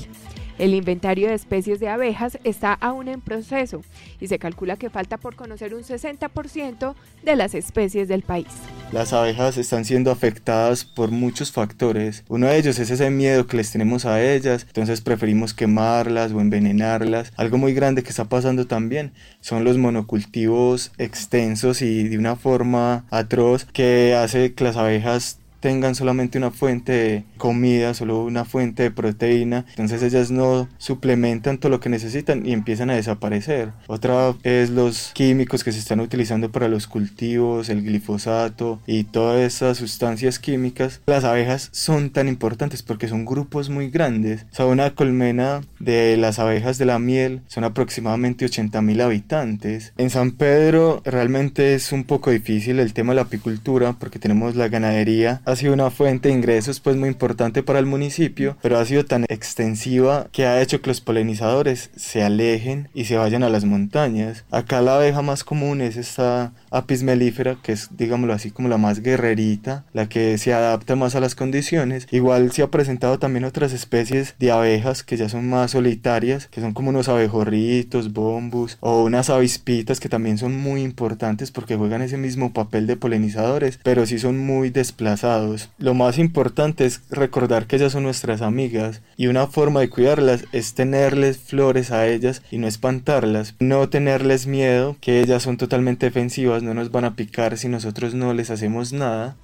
El 0.59 0.75
inventario 0.75 1.29
de 1.29 1.35
especies 1.35 1.81
de 1.81 1.89
abejas 1.89 2.39
está 2.45 2.75
aún 2.75 3.09
en 3.09 3.23
proceso 3.23 3.81
y 4.21 4.29
se 4.29 4.39
calcula 4.39 4.77
que 4.77 4.91
falta 4.91 5.17
por 5.17 5.37
conocer 5.37 5.75
un 5.75 5.85
60% 5.85 6.95
de 7.25 7.37
las 7.37 7.55
especies 7.55 8.09
del 8.09 8.21
país. 8.21 8.49
Las 8.93 9.15
abejas 9.15 9.57
están 9.57 9.87
siendo 9.87 10.11
afectadas 10.11 10.85
por 10.85 11.13
muchos 11.13 11.51
factores. 11.51 12.25
Uno 12.29 12.49
de 12.49 12.59
ellos 12.59 12.79
es 12.79 12.91
ese 12.91 13.09
miedo 13.09 13.47
que 13.47 13.57
les 13.57 13.73
tenemos 13.73 14.05
a 14.05 14.23
ellas, 14.23 14.67
entonces 14.67 15.01
preferimos 15.01 15.55
quemarlas 15.55 16.33
o 16.33 16.41
envenenarlas. 16.43 17.33
Algo 17.39 17.57
muy 17.57 17.73
grande 17.73 18.03
que 18.03 18.11
está 18.11 18.27
pasando 18.27 18.67
también 18.67 19.15
son 19.41 19.65
los 19.65 19.79
monocultivos 19.79 20.93
extensos 20.99 21.81
y 21.81 22.07
de 22.07 22.19
una 22.19 22.37
forma 22.37 23.07
atroz 23.11 23.65
que 23.65 24.15
hace 24.15 24.53
que 24.53 24.65
las 24.65 24.77
abejas 24.77 25.39
tengan 25.61 25.95
solamente 25.95 26.39
una 26.39 26.51
fuente 26.51 26.93
de 26.93 27.25
comida, 27.37 27.95
solo 27.95 28.25
una 28.25 28.45
fuente 28.45 28.85
de 28.85 28.91
proteína, 28.91 29.65
entonces 29.71 30.03
ellas 30.03 30.31
no 30.31 30.69
suplementan 30.79 31.59
todo 31.59 31.71
lo 31.71 31.81
que 31.81 31.89
necesitan 31.89 32.47
y 32.47 32.53
empiezan 32.53 32.91
a 32.91 32.95
desaparecer. 32.95 33.71
Otra 33.87 34.35
es 34.43 34.71
los 34.71 35.13
químicos 35.15 35.65
que 35.65 35.73
se 35.73 35.79
están 35.79 36.01
utilizando 36.01 36.51
para 36.51 36.69
los 36.69 36.87
cultivos, 36.87 37.69
el 37.69 37.83
glifosato 37.83 38.81
y 38.87 39.05
todas 39.05 39.41
esas 39.41 39.79
sustancias 39.79 40.39
químicas. 40.39 41.01
Las 41.07 41.25
abejas 41.25 41.69
son 41.73 42.11
tan 42.11 42.29
importantes 42.29 42.83
porque 42.83 43.09
son 43.09 43.25
grupos 43.25 43.71
muy 43.71 43.91
grandes. 43.91 44.47
O 44.53 44.55
sea, 44.55 44.67
una 44.67 44.95
colmena 44.95 45.63
de 45.79 46.17
las 46.17 46.39
abejas 46.39 46.79
de 46.79 46.87
la 46.87 46.99
miel 46.99 47.43
son 47.47 47.65
aproximadamente 47.65 48.45
80 48.45 48.83
mil 48.83 49.01
habitantes. 49.01 49.93
En 49.97 50.11
San 50.11 50.33
Pedro 50.33 51.03
realmente 51.05 51.75
es 51.75 51.93
un 51.93 52.05
poco 52.05 52.31
difícil 52.31 52.79
el 52.79 52.93
tema 52.93 53.13
de 53.13 53.17
la 53.17 53.23
apicultura 53.23 53.95
porque 53.99 54.19
tenemos 54.19 54.57
la 54.57 54.69
ganadería. 54.69 55.41
Ha 55.47 55.55
sido 55.55 55.73
una 55.73 55.91
fuente 55.91 56.29
de 56.29 56.35
ingresos 56.35 56.81
pues 56.81 56.97
muy 56.97 57.09
importante 57.09 57.63
para 57.63 57.79
el 57.79 57.87
municipio, 57.87 58.57
pero 58.63 58.79
ha 58.79 58.85
sido 58.85 59.05
tan 59.05 59.25
extensiva 59.29 60.27
que 60.33 60.45
ha 60.45 60.61
hecho 60.61 60.83
que 60.83 60.91
los 60.91 61.01
polinizadores 61.01 61.91
se 61.95 62.25
alejen 62.25 62.89
y 62.95 63.05
se 63.05 63.17
vayan 63.17 63.45
a 63.45 63.49
las 63.49 63.65
montañas. 63.65 64.45
Acá 64.51 64.81
la 64.81 64.97
abeja 64.97 65.23
más 65.23 65.45
común 65.45 65.83
es 65.83 65.97
esta 65.97 66.53
apis 66.77 67.03
mellifera, 67.03 67.57
que 67.63 67.73
es 67.73 67.89
digámoslo 67.97 68.33
así 68.33 68.51
como 68.51 68.69
la 68.69 68.79
más 68.79 69.01
guerrerita, 69.01 69.85
la 69.93 70.09
que 70.09 70.39
se 70.39 70.53
adapta 70.53 70.97
más 70.97 71.15
a 71.15 71.21
las 71.21 71.35
condiciones. 71.35 72.07
Igual 72.11 72.53
se 72.53 72.63
ha 72.63 72.71
presentado 72.71 73.19
también 73.19 73.45
otras 73.45 73.73
especies 73.73 74.35
de 74.39 74.51
abejas 74.51 75.03
que 75.03 75.17
ya 75.17 75.29
son 75.29 75.49
más 75.49 75.73
solitarias, 75.73 76.47
que 76.49 76.61
son 76.61 76.73
como 76.73 76.91
unos 76.91 77.09
abejorritos, 77.09 78.13
bombus 78.13 78.79
o 78.81 79.05
unas 79.05 79.31
avispitas 79.31 80.01
que 80.01 80.09
también 80.09 80.39
son 80.39 80.57
muy 80.57 80.83
importantes 80.83 81.51
porque 81.51 81.77
juegan 81.77 82.03
ese 82.03 82.17
mismo 82.17 82.53
papel 82.53 82.87
de 82.87 82.97
polinizadores, 82.97 83.79
pero 83.83 84.07
sí 84.07 84.19
son 84.19 84.39
muy 84.39 84.71
desplazados. 84.71 85.71
Lo 85.79 85.95
más 85.95 86.19
importante 86.19 86.85
es 86.85 87.03
recordar 87.11 87.67
que 87.67 87.77
ellas 87.77 87.93
son 87.93 88.03
nuestras 88.03 88.43
amigas 88.43 89.03
y 89.17 89.27
una 89.29 89.47
forma 89.47 89.81
de 89.81 89.91
cuidarlas 89.91 90.45
es 90.53 90.75
tenerles 90.75 91.39
flores 91.39 91.91
a 91.91 92.07
ellas 92.07 92.43
y 92.51 92.59
no 92.59 92.67
espantarlas, 92.67 93.55
no 93.59 93.89
tenerles 93.89 94.47
miedo, 94.47 94.97
que 95.01 95.21
ellas 95.21 95.43
son 95.43 95.57
totalmente 95.57 96.07
defensivas, 96.07 96.63
no 96.67 96.75
nos 96.75 96.91
van 96.91 97.07
a 97.07 97.15
picar 97.15 97.57
si 97.57 97.69
nosotros 97.69 98.13
no 98.13 98.35
les 98.35 98.51
hacemos 98.51 98.93
nada. 98.93 99.37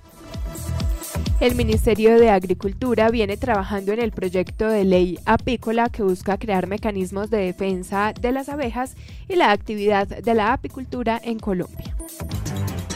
El 1.40 1.54
Ministerio 1.56 2.20
de 2.20 2.30
Agricultura 2.30 3.10
viene 3.10 3.36
trabajando 3.36 3.92
en 3.92 4.00
el 4.00 4.12
proyecto 4.12 4.68
de 4.68 4.84
ley 4.84 5.18
apícola 5.24 5.88
que 5.88 6.02
busca 6.02 6.38
crear 6.38 6.66
mecanismos 6.68 7.30
de 7.30 7.38
defensa 7.38 8.12
de 8.20 8.30
las 8.30 8.48
abejas 8.48 8.94
y 9.28 9.36
la 9.36 9.50
actividad 9.50 10.06
de 10.06 10.34
la 10.34 10.52
apicultura 10.52 11.20
en 11.22 11.38
Colombia. 11.40 11.96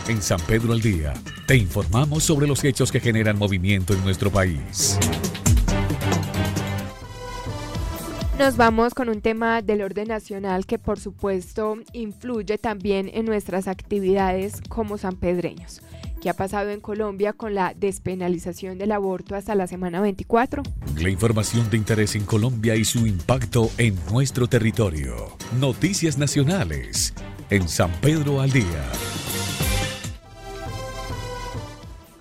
En 0.09 0.23
San 0.23 0.41
Pedro 0.41 0.73
al 0.73 0.81
Día, 0.81 1.15
te 1.49 1.57
informamos 1.57 2.23
sobre 2.23 2.47
los 2.47 2.63
hechos 2.63 2.93
que 2.93 3.01
generan 3.01 3.37
movimiento 3.37 3.95
en 3.95 4.05
nuestro 4.05 4.31
país. 4.31 4.97
Nos 8.39 8.59
vamos 8.59 8.93
con 8.93 9.09
un 9.09 9.23
tema 9.23 9.63
del 9.63 9.81
orden 9.81 10.09
nacional 10.09 10.67
que 10.67 10.79
por 10.79 11.01
supuesto 11.01 11.79
influye 11.95 12.59
también 12.59 13.11
en 13.15 13.25
nuestras 13.25 13.67
actividades 13.67 14.61
como 14.69 14.99
sanpedreños. 14.99 15.81
¿Qué 16.21 16.29
ha 16.29 16.35
pasado 16.35 16.69
en 16.69 16.81
Colombia 16.81 17.33
con 17.33 17.55
la 17.55 17.73
despenalización 17.75 18.77
del 18.77 18.93
aborto 18.93 19.37
hasta 19.37 19.55
la 19.55 19.67
semana 19.67 20.03
24? 20.03 20.63
La 21.01 21.09
información 21.09 21.71
de 21.71 21.79
interés 21.79 22.15
en 22.15 22.27
Colombia 22.27 22.77
y 22.77 22.85
su 22.85 23.07
impacto 23.07 23.71
en 23.79 23.97
nuestro 24.13 24.47
territorio. 24.49 25.35
Noticias 25.59 26.19
nacionales 26.19 27.15
en 27.49 27.67
San 27.69 27.91
Pedro 28.03 28.43
al 28.43 28.51
Día. 28.51 28.85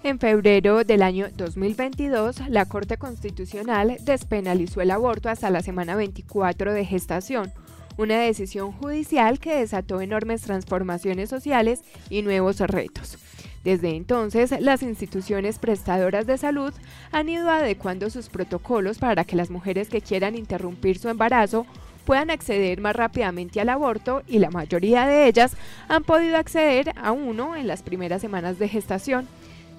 En 0.06 0.20
febrero 0.20 0.84
del 0.84 1.02
año 1.02 1.30
2022, 1.36 2.50
la 2.50 2.66
Corte 2.66 2.96
Constitucional 2.96 3.98
despenalizó 4.02 4.82
el 4.82 4.92
aborto 4.92 5.30
hasta 5.30 5.50
la 5.50 5.64
semana 5.64 5.96
24 5.96 6.74
de 6.74 6.86
gestación, 6.86 7.52
una 7.98 8.20
decisión 8.20 8.72
judicial 8.72 9.40
que 9.40 9.56
desató 9.56 10.02
enormes 10.02 10.44
transformaciones 10.44 11.32
sociales 11.32 11.82
y 12.12 12.22
nuevos 12.22 12.60
retos. 12.60 13.18
Desde 13.64 13.96
entonces, 13.96 14.54
las 14.62 14.84
instituciones 14.84 15.58
prestadoras 15.58 16.28
de 16.28 16.38
salud 16.38 16.72
han 17.12 17.28
ido 17.28 17.50
adecuando 17.50 18.12
sus 18.12 18.30
protocolos 18.30 19.00
para 19.00 19.24
que 19.24 19.36
las 19.36 19.50
mujeres 19.50 19.90
que 19.90 20.02
quieran 20.02 20.36
interrumpir 20.36 21.00
su 21.00 21.10
embarazo 21.10 21.66
puedan 22.06 22.30
acceder 22.30 22.80
más 22.80 22.96
rápidamente 22.96 23.60
al 23.60 23.70
aborto 23.70 24.22
y 24.28 24.38
la 24.38 24.52
mayoría 24.52 25.08
de 25.08 25.26
ellas 25.26 25.58
han 25.88 26.04
podido 26.04 26.38
acceder 26.38 26.94
a 26.96 27.12
uno 27.12 27.56
en 27.56 27.66
las 27.66 27.82
primeras 27.82 28.22
semanas 28.22 28.60
de 28.60 28.70
gestación. 28.70 29.28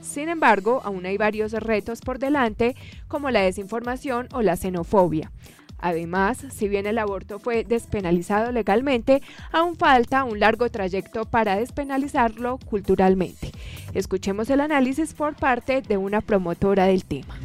Sin 0.00 0.28
embargo, 0.28 0.80
aún 0.84 1.06
hay 1.06 1.16
varios 1.16 1.52
retos 1.52 2.00
por 2.00 2.18
delante, 2.18 2.76
como 3.08 3.30
la 3.30 3.40
desinformación 3.40 4.28
o 4.32 4.42
la 4.42 4.56
xenofobia. 4.56 5.30
Además, 5.78 6.38
si 6.54 6.68
bien 6.68 6.86
el 6.86 6.98
aborto 6.98 7.38
fue 7.38 7.64
despenalizado 7.64 8.50
legalmente, 8.50 9.22
aún 9.52 9.76
falta 9.76 10.24
un 10.24 10.40
largo 10.40 10.70
trayecto 10.70 11.26
para 11.26 11.56
despenalizarlo 11.56 12.58
culturalmente. 12.58 13.52
Escuchemos 13.92 14.48
el 14.50 14.60
análisis 14.60 15.12
por 15.12 15.34
parte 15.34 15.82
de 15.82 15.96
una 15.96 16.20
promotora 16.20 16.86
del 16.86 17.04
tema. 17.04 17.38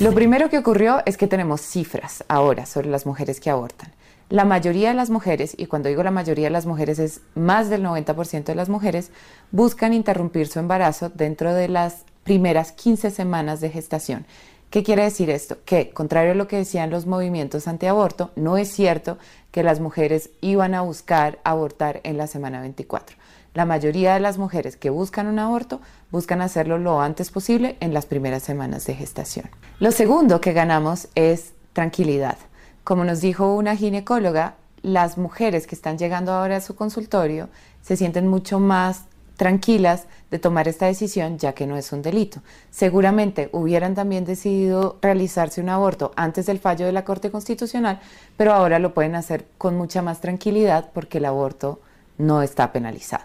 Lo 0.00 0.12
primero 0.12 0.48
que 0.48 0.58
ocurrió 0.58 1.02
es 1.06 1.16
que 1.16 1.26
tenemos 1.26 1.60
cifras 1.60 2.24
ahora 2.28 2.66
sobre 2.66 2.88
las 2.88 3.06
mujeres 3.06 3.38
que 3.38 3.50
abortan. 3.50 3.92
La 4.30 4.44
mayoría 4.44 4.88
de 4.88 4.94
las 4.94 5.10
mujeres, 5.10 5.54
y 5.56 5.66
cuando 5.66 5.88
digo 5.88 6.02
la 6.02 6.10
mayoría 6.10 6.46
de 6.46 6.50
las 6.50 6.66
mujeres 6.66 6.98
es 6.98 7.20
más 7.34 7.68
del 7.68 7.84
90% 7.84 8.44
de 8.44 8.54
las 8.54 8.68
mujeres, 8.68 9.10
buscan 9.50 9.92
interrumpir 9.92 10.48
su 10.48 10.58
embarazo 10.58 11.10
dentro 11.10 11.52
de 11.52 11.68
las 11.68 12.04
primeras 12.24 12.72
15 12.72 13.10
semanas 13.10 13.60
de 13.60 13.70
gestación. 13.70 14.26
¿Qué 14.70 14.82
quiere 14.82 15.04
decir 15.04 15.30
esto? 15.30 15.58
Que, 15.64 15.90
contrario 15.90 16.32
a 16.32 16.34
lo 16.34 16.48
que 16.48 16.56
decían 16.56 16.90
los 16.90 17.06
movimientos 17.06 17.68
antiaborto, 17.68 18.32
no 18.34 18.56
es 18.56 18.72
cierto 18.72 19.18
que 19.52 19.62
las 19.62 19.78
mujeres 19.78 20.30
iban 20.40 20.74
a 20.74 20.80
buscar 20.80 21.38
abortar 21.44 22.00
en 22.02 22.16
la 22.16 22.26
semana 22.26 22.60
24. 22.60 23.16
La 23.52 23.66
mayoría 23.66 24.14
de 24.14 24.20
las 24.20 24.36
mujeres 24.36 24.76
que 24.76 24.90
buscan 24.90 25.28
un 25.28 25.38
aborto 25.38 25.80
buscan 26.10 26.40
hacerlo 26.40 26.78
lo 26.78 27.00
antes 27.00 27.30
posible 27.30 27.76
en 27.78 27.94
las 27.94 28.06
primeras 28.06 28.42
semanas 28.42 28.84
de 28.86 28.94
gestación. 28.94 29.48
Lo 29.78 29.92
segundo 29.92 30.40
que 30.40 30.52
ganamos 30.52 31.06
es 31.14 31.52
tranquilidad. 31.72 32.36
Como 32.84 33.04
nos 33.04 33.22
dijo 33.22 33.54
una 33.54 33.76
ginecóloga, 33.76 34.56
las 34.82 35.16
mujeres 35.16 35.66
que 35.66 35.74
están 35.74 35.96
llegando 35.96 36.32
ahora 36.32 36.56
a 36.56 36.60
su 36.60 36.76
consultorio 36.76 37.48
se 37.80 37.96
sienten 37.96 38.28
mucho 38.28 38.60
más 38.60 39.04
tranquilas 39.38 40.04
de 40.30 40.38
tomar 40.38 40.68
esta 40.68 40.84
decisión 40.84 41.38
ya 41.38 41.54
que 41.54 41.66
no 41.66 41.78
es 41.78 41.92
un 41.92 42.02
delito. 42.02 42.42
Seguramente 42.70 43.48
hubieran 43.52 43.94
también 43.94 44.26
decidido 44.26 44.98
realizarse 45.00 45.62
un 45.62 45.70
aborto 45.70 46.12
antes 46.14 46.44
del 46.44 46.58
fallo 46.58 46.84
de 46.84 46.92
la 46.92 47.06
Corte 47.06 47.30
Constitucional, 47.30 48.00
pero 48.36 48.52
ahora 48.52 48.78
lo 48.78 48.92
pueden 48.92 49.14
hacer 49.14 49.46
con 49.56 49.76
mucha 49.76 50.02
más 50.02 50.20
tranquilidad 50.20 50.90
porque 50.92 51.18
el 51.18 51.24
aborto 51.24 51.80
no 52.18 52.42
está 52.42 52.70
penalizado. 52.70 53.24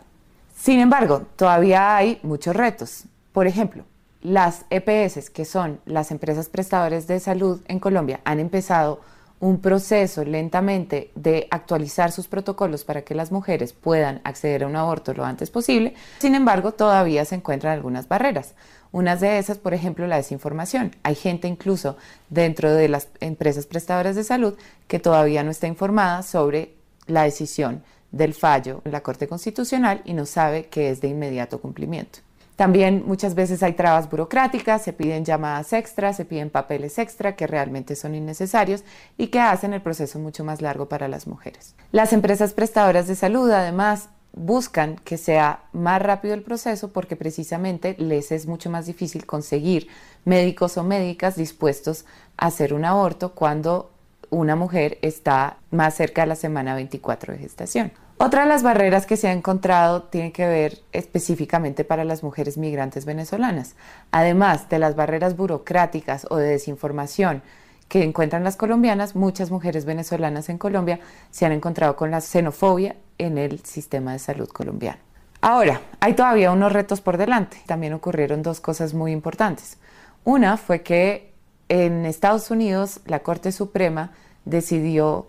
Sin 0.56 0.80
embargo, 0.80 1.24
todavía 1.36 1.98
hay 1.98 2.19
muchos 2.24 2.56
retos. 2.56 3.04
Por 3.34 3.45
ejemplo, 3.45 3.84
las 4.22 4.65
EPS, 4.69 5.30
que 5.30 5.43
son 5.43 5.80
las 5.86 6.12
empresas 6.12 6.48
prestadoras 6.48 7.08
de 7.08 7.19
salud 7.19 7.62
en 7.67 7.80
Colombia, 7.80 8.22
han 8.24 8.39
empezado 8.39 9.02
un 9.39 9.62
proceso 9.62 10.25
lentamente 10.25 11.12
de 11.15 11.47
actualizar 11.49 12.12
sus 12.12 12.28
protocolos 12.28 12.84
para 12.84 13.04
que 13.04 13.15
las 13.15 13.32
mujeres 13.32 13.73
puedan 13.73 14.21
acceder 14.23 14.63
a 14.63 14.67
un 14.67 14.75
aborto 14.75 15.13
lo 15.13 15.23
antes 15.23 15.49
posible. 15.49 15.93
Sin 16.19 16.36
embargo, 16.36 16.73
todavía 16.73 17.23
se 17.25 17.36
encuentran 17.36 17.73
algunas 17.73 18.08
barreras. 18.08 18.54
Unas 18.91 19.21
de 19.21 19.38
esas, 19.38 19.58
por 19.58 19.73
ejemplo, 19.73 20.08
la 20.08 20.17
desinformación. 20.17 20.95
Hay 21.04 21.15
gente 21.15 21.47
incluso 21.47 21.95
dentro 22.30 22.73
de 22.73 22.89
las 22.89 23.08
empresas 23.19 23.65
prestadoras 23.65 24.15
de 24.15 24.23
salud 24.23 24.58
que 24.88 24.99
todavía 24.99 25.43
no 25.43 25.52
está 25.52 25.67
informada 25.67 26.23
sobre 26.23 26.73
la 27.08 27.23
decisión 27.23 27.84
del 28.12 28.34
fallo 28.34 28.82
en 28.86 28.91
la 28.91 29.02
Corte 29.02 29.28
Constitucional 29.28 30.02
y 30.06 30.13
no 30.13 30.25
sabe 30.25 30.65
que 30.65 30.89
es 30.89 31.02
de 31.02 31.08
inmediato 31.08 31.62
cumplimiento. 31.62 32.19
También 32.60 33.04
muchas 33.06 33.36
veces 33.36 33.63
hay 33.63 33.72
trabas 33.72 34.10
burocráticas, 34.10 34.82
se 34.82 34.91
piden 34.91 35.24
llamadas 35.24 35.72
extras, 35.72 36.17
se 36.17 36.26
piden 36.26 36.50
papeles 36.50 37.00
extra 37.00 37.38
que 37.38 37.48
realmente 37.48 37.95
son 37.95 38.15
innecesarios 38.15 38.84
y 39.17 39.28
que 39.28 39.39
hacen 39.39 39.72
el 39.72 39.82
proceso 39.82 40.19
mucho 40.19 40.43
más 40.43 40.62
largo 40.62 40.89
para 40.89 41.08
las 41.08 41.26
mujeres. 41.26 41.74
Las 41.93 42.12
empresas 42.12 42.52
prestadoras 42.52 43.08
de 43.08 43.15
salud 43.15 43.50
además 43.50 44.10
buscan 44.34 44.98
que 45.06 45.17
sea 45.17 45.63
más 45.72 46.02
rápido 46.02 46.34
el 46.34 46.41
proceso 46.41 46.91
porque 46.91 47.15
precisamente 47.15 47.95
les 47.98 48.30
es 48.34 48.45
mucho 48.45 48.69
más 48.69 48.88
difícil 48.88 49.26
conseguir 49.26 49.88
médicos 50.26 50.76
o 50.78 50.84
médicas 50.84 51.38
dispuestos 51.38 52.04
a 52.36 52.48
hacer 52.48 52.74
un 52.74 52.84
aborto 52.84 53.36
cuando 53.36 53.89
una 54.32 54.58
mujer 54.58 54.98
está 55.02 55.60
más 55.72 55.93
cerca 55.93 56.24
de 56.24 56.28
la 56.28 56.36
semana 56.36 56.76
24 56.76 57.32
de 57.32 57.39
gestación. 57.39 57.93
Otra 58.21 58.41
de 58.41 58.49
las 58.49 58.63
barreras 58.63 59.05
que 59.05 59.15
se 59.15 59.29
ha 59.29 59.32
encontrado 59.32 60.03
tiene 60.03 60.34
que 60.34 60.45
ver 60.45 60.79
específicamente 60.91 61.86
para 61.86 62.03
las 62.03 62.21
mujeres 62.21 62.58
migrantes 62.58 63.05
venezolanas. 63.05 63.75
Además 64.12 64.67
de 64.67 64.77
las 64.77 64.97
barreras 64.97 65.38
burocráticas 65.38 66.27
o 66.29 66.36
de 66.36 66.49
desinformación 66.49 67.41
que 67.88 68.03
encuentran 68.03 68.43
las 68.43 68.58
colombianas, 68.58 69.15
muchas 69.15 69.51
mujeres 69.51 69.86
venezolanas 69.86 70.49
en 70.49 70.58
Colombia 70.58 70.99
se 71.32 71.45
han 71.45 71.53
encontrado 71.53 71.95
con 71.95 72.12
la 72.12 72.19
xenofobia 72.19 72.97
en 73.17 73.38
el 73.38 73.63
sistema 73.63 74.12
de 74.12 74.19
salud 74.19 74.49
colombiano. 74.49 74.99
Ahora, 75.39 75.79
hay 76.01 76.13
todavía 76.13 76.51
unos 76.51 76.73
retos 76.73 76.99
por 76.99 77.15
delante. 77.15 77.62
También 77.67 77.93
ocurrieron 77.93 78.43
dos 78.43 78.60
cosas 78.60 78.93
muy 78.93 79.13
importantes. 79.13 79.77
Una 80.25 80.58
fue 80.58 80.82
que 80.82 81.32
en 81.69 82.05
Estados 82.05 82.51
Unidos 82.51 82.99
la 83.05 83.19
Corte 83.19 83.53
Suprema 83.53 84.12
decidió 84.43 85.27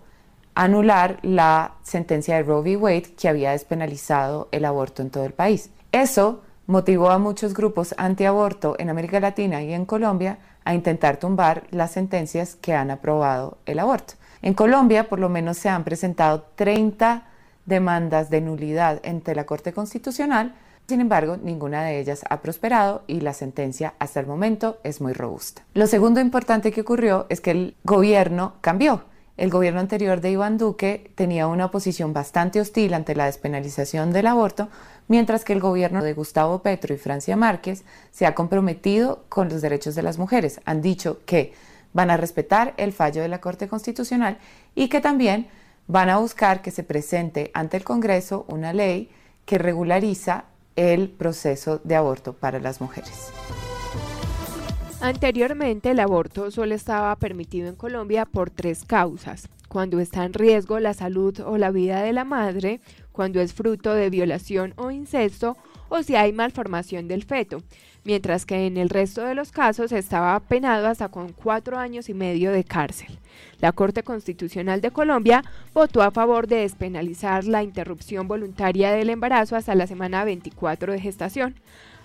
anular 0.55 1.19
la 1.21 1.75
sentencia 1.83 2.35
de 2.35 2.43
Roe 2.43 2.61
v. 2.61 2.77
Wade 2.77 3.13
que 3.17 3.29
había 3.29 3.51
despenalizado 3.51 4.49
el 4.51 4.65
aborto 4.65 5.01
en 5.01 5.09
todo 5.09 5.25
el 5.25 5.33
país. 5.33 5.69
Eso 5.91 6.41
motivó 6.67 7.09
a 7.09 7.19
muchos 7.19 7.53
grupos 7.53 7.93
antiaborto 7.97 8.75
en 8.79 8.89
América 8.89 9.19
Latina 9.19 9.61
y 9.61 9.73
en 9.73 9.85
Colombia 9.85 10.39
a 10.63 10.73
intentar 10.73 11.17
tumbar 11.17 11.63
las 11.71 11.91
sentencias 11.91 12.55
que 12.55 12.73
han 12.73 12.91
aprobado 12.91 13.57
el 13.65 13.79
aborto. 13.79 14.13
En 14.41 14.53
Colombia, 14.53 15.09
por 15.09 15.19
lo 15.19 15.29
menos, 15.29 15.57
se 15.57 15.69
han 15.69 15.83
presentado 15.83 16.45
30 16.55 17.23
demandas 17.65 18.29
de 18.29 18.41
nulidad 18.41 19.01
ante 19.05 19.35
la 19.35 19.45
Corte 19.45 19.73
Constitucional, 19.73 20.55
sin 20.87 20.99
embargo, 20.99 21.37
ninguna 21.37 21.83
de 21.83 21.99
ellas 21.99 22.25
ha 22.29 22.41
prosperado 22.41 23.03
y 23.07 23.21
la 23.21 23.33
sentencia 23.33 23.93
hasta 23.99 24.19
el 24.19 24.27
momento 24.27 24.79
es 24.83 24.99
muy 24.99 25.13
robusta. 25.13 25.63
Lo 25.73 25.87
segundo 25.87 26.19
importante 26.19 26.71
que 26.71 26.81
ocurrió 26.81 27.27
es 27.29 27.39
que 27.39 27.51
el 27.51 27.75
gobierno 27.83 28.55
cambió 28.59 29.03
el 29.41 29.49
gobierno 29.49 29.79
anterior 29.79 30.21
de 30.21 30.29
Iván 30.29 30.59
Duque 30.59 31.09
tenía 31.15 31.47
una 31.47 31.71
posición 31.71 32.13
bastante 32.13 32.61
hostil 32.61 32.93
ante 32.93 33.15
la 33.15 33.25
despenalización 33.25 34.13
del 34.13 34.27
aborto, 34.27 34.69
mientras 35.07 35.43
que 35.43 35.53
el 35.53 35.59
gobierno 35.59 36.03
de 36.03 36.13
Gustavo 36.13 36.61
Petro 36.61 36.93
y 36.93 36.99
Francia 36.99 37.35
Márquez 37.35 37.83
se 38.11 38.27
ha 38.27 38.35
comprometido 38.35 39.23
con 39.29 39.49
los 39.49 39.63
derechos 39.63 39.95
de 39.95 40.03
las 40.03 40.19
mujeres. 40.19 40.61
Han 40.65 40.83
dicho 40.83 41.21
que 41.25 41.55
van 41.91 42.11
a 42.11 42.17
respetar 42.17 42.75
el 42.77 42.93
fallo 42.93 43.23
de 43.23 43.29
la 43.29 43.41
Corte 43.41 43.67
Constitucional 43.67 44.37
y 44.75 44.89
que 44.89 45.01
también 45.01 45.47
van 45.87 46.11
a 46.11 46.19
buscar 46.19 46.61
que 46.61 46.69
se 46.69 46.83
presente 46.83 47.49
ante 47.55 47.77
el 47.77 47.83
Congreso 47.83 48.45
una 48.47 48.73
ley 48.73 49.09
que 49.45 49.57
regulariza 49.57 50.45
el 50.75 51.09
proceso 51.09 51.81
de 51.83 51.95
aborto 51.95 52.33
para 52.33 52.59
las 52.59 52.79
mujeres. 52.79 53.31
Anteriormente 55.01 55.89
el 55.89 55.99
aborto 55.99 56.51
solo 56.51 56.75
estaba 56.75 57.15
permitido 57.15 57.67
en 57.67 57.75
Colombia 57.75 58.25
por 58.25 58.51
tres 58.51 58.85
causas. 58.85 59.49
Cuando 59.67 59.99
está 59.99 60.25
en 60.25 60.33
riesgo 60.33 60.79
la 60.79 60.93
salud 60.93 61.39
o 61.39 61.57
la 61.57 61.71
vida 61.71 62.03
de 62.03 62.13
la 62.13 62.23
madre, 62.23 62.81
cuando 63.11 63.41
es 63.41 63.51
fruto 63.51 63.95
de 63.95 64.11
violación 64.11 64.75
o 64.77 64.91
incesto 64.91 65.57
o 65.89 66.03
si 66.03 66.15
hay 66.15 66.33
malformación 66.33 67.07
del 67.07 67.23
feto, 67.23 67.63
mientras 68.03 68.45
que 68.45 68.67
en 68.67 68.77
el 68.77 68.89
resto 68.89 69.23
de 69.25 69.33
los 69.33 69.51
casos 69.51 69.91
estaba 69.91 70.39
penado 70.39 70.87
hasta 70.87 71.09
con 71.09 71.33
cuatro 71.33 71.79
años 71.79 72.07
y 72.07 72.13
medio 72.13 72.51
de 72.51 72.63
cárcel. 72.63 73.17
La 73.59 73.71
Corte 73.71 74.03
Constitucional 74.03 74.81
de 74.81 74.91
Colombia 74.91 75.43
votó 75.73 76.03
a 76.03 76.11
favor 76.11 76.47
de 76.47 76.57
despenalizar 76.57 77.45
la 77.45 77.63
interrupción 77.63 78.27
voluntaria 78.27 78.91
del 78.91 79.09
embarazo 79.09 79.55
hasta 79.55 79.73
la 79.73 79.87
semana 79.87 80.23
24 80.25 80.93
de 80.93 80.99
gestación. 80.99 81.55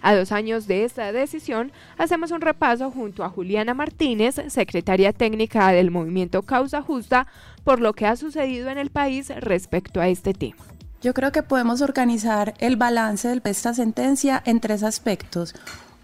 A 0.03 0.15
dos 0.15 0.33
años 0.33 0.67
de 0.67 0.85
esta 0.85 1.13
decisión, 1.13 1.73
hacemos 1.99 2.31
un 2.31 2.41
repaso 2.41 2.91
junto 2.91 3.25
a 3.25 3.31
Juliana 3.31 3.75
Martínez, 3.75 4.37
secretaria 4.49 5.13
técnica 5.13 5.73
del 5.73 5.91
movimiento 5.91 6.43
Causa 6.43 6.83
Justa, 6.83 7.27
por 7.65 7.81
lo 7.81 7.93
que 7.93 8.07
ha 8.07 8.17
sucedido 8.17 8.69
en 8.71 8.79
el 8.79 8.91
país 8.91 9.33
respecto 9.41 10.01
a 10.01 10.09
este 10.09 10.35
tema. 10.35 10.63
Yo 11.03 11.15
creo 11.15 11.31
que 11.31 11.43
podemos 11.43 11.83
organizar 11.83 12.55
el 12.59 12.77
balance 12.77 13.29
de 13.29 13.41
esta 13.51 13.75
sentencia 13.75 14.43
en 14.45 14.61
tres 14.61 14.83
aspectos. 14.83 15.55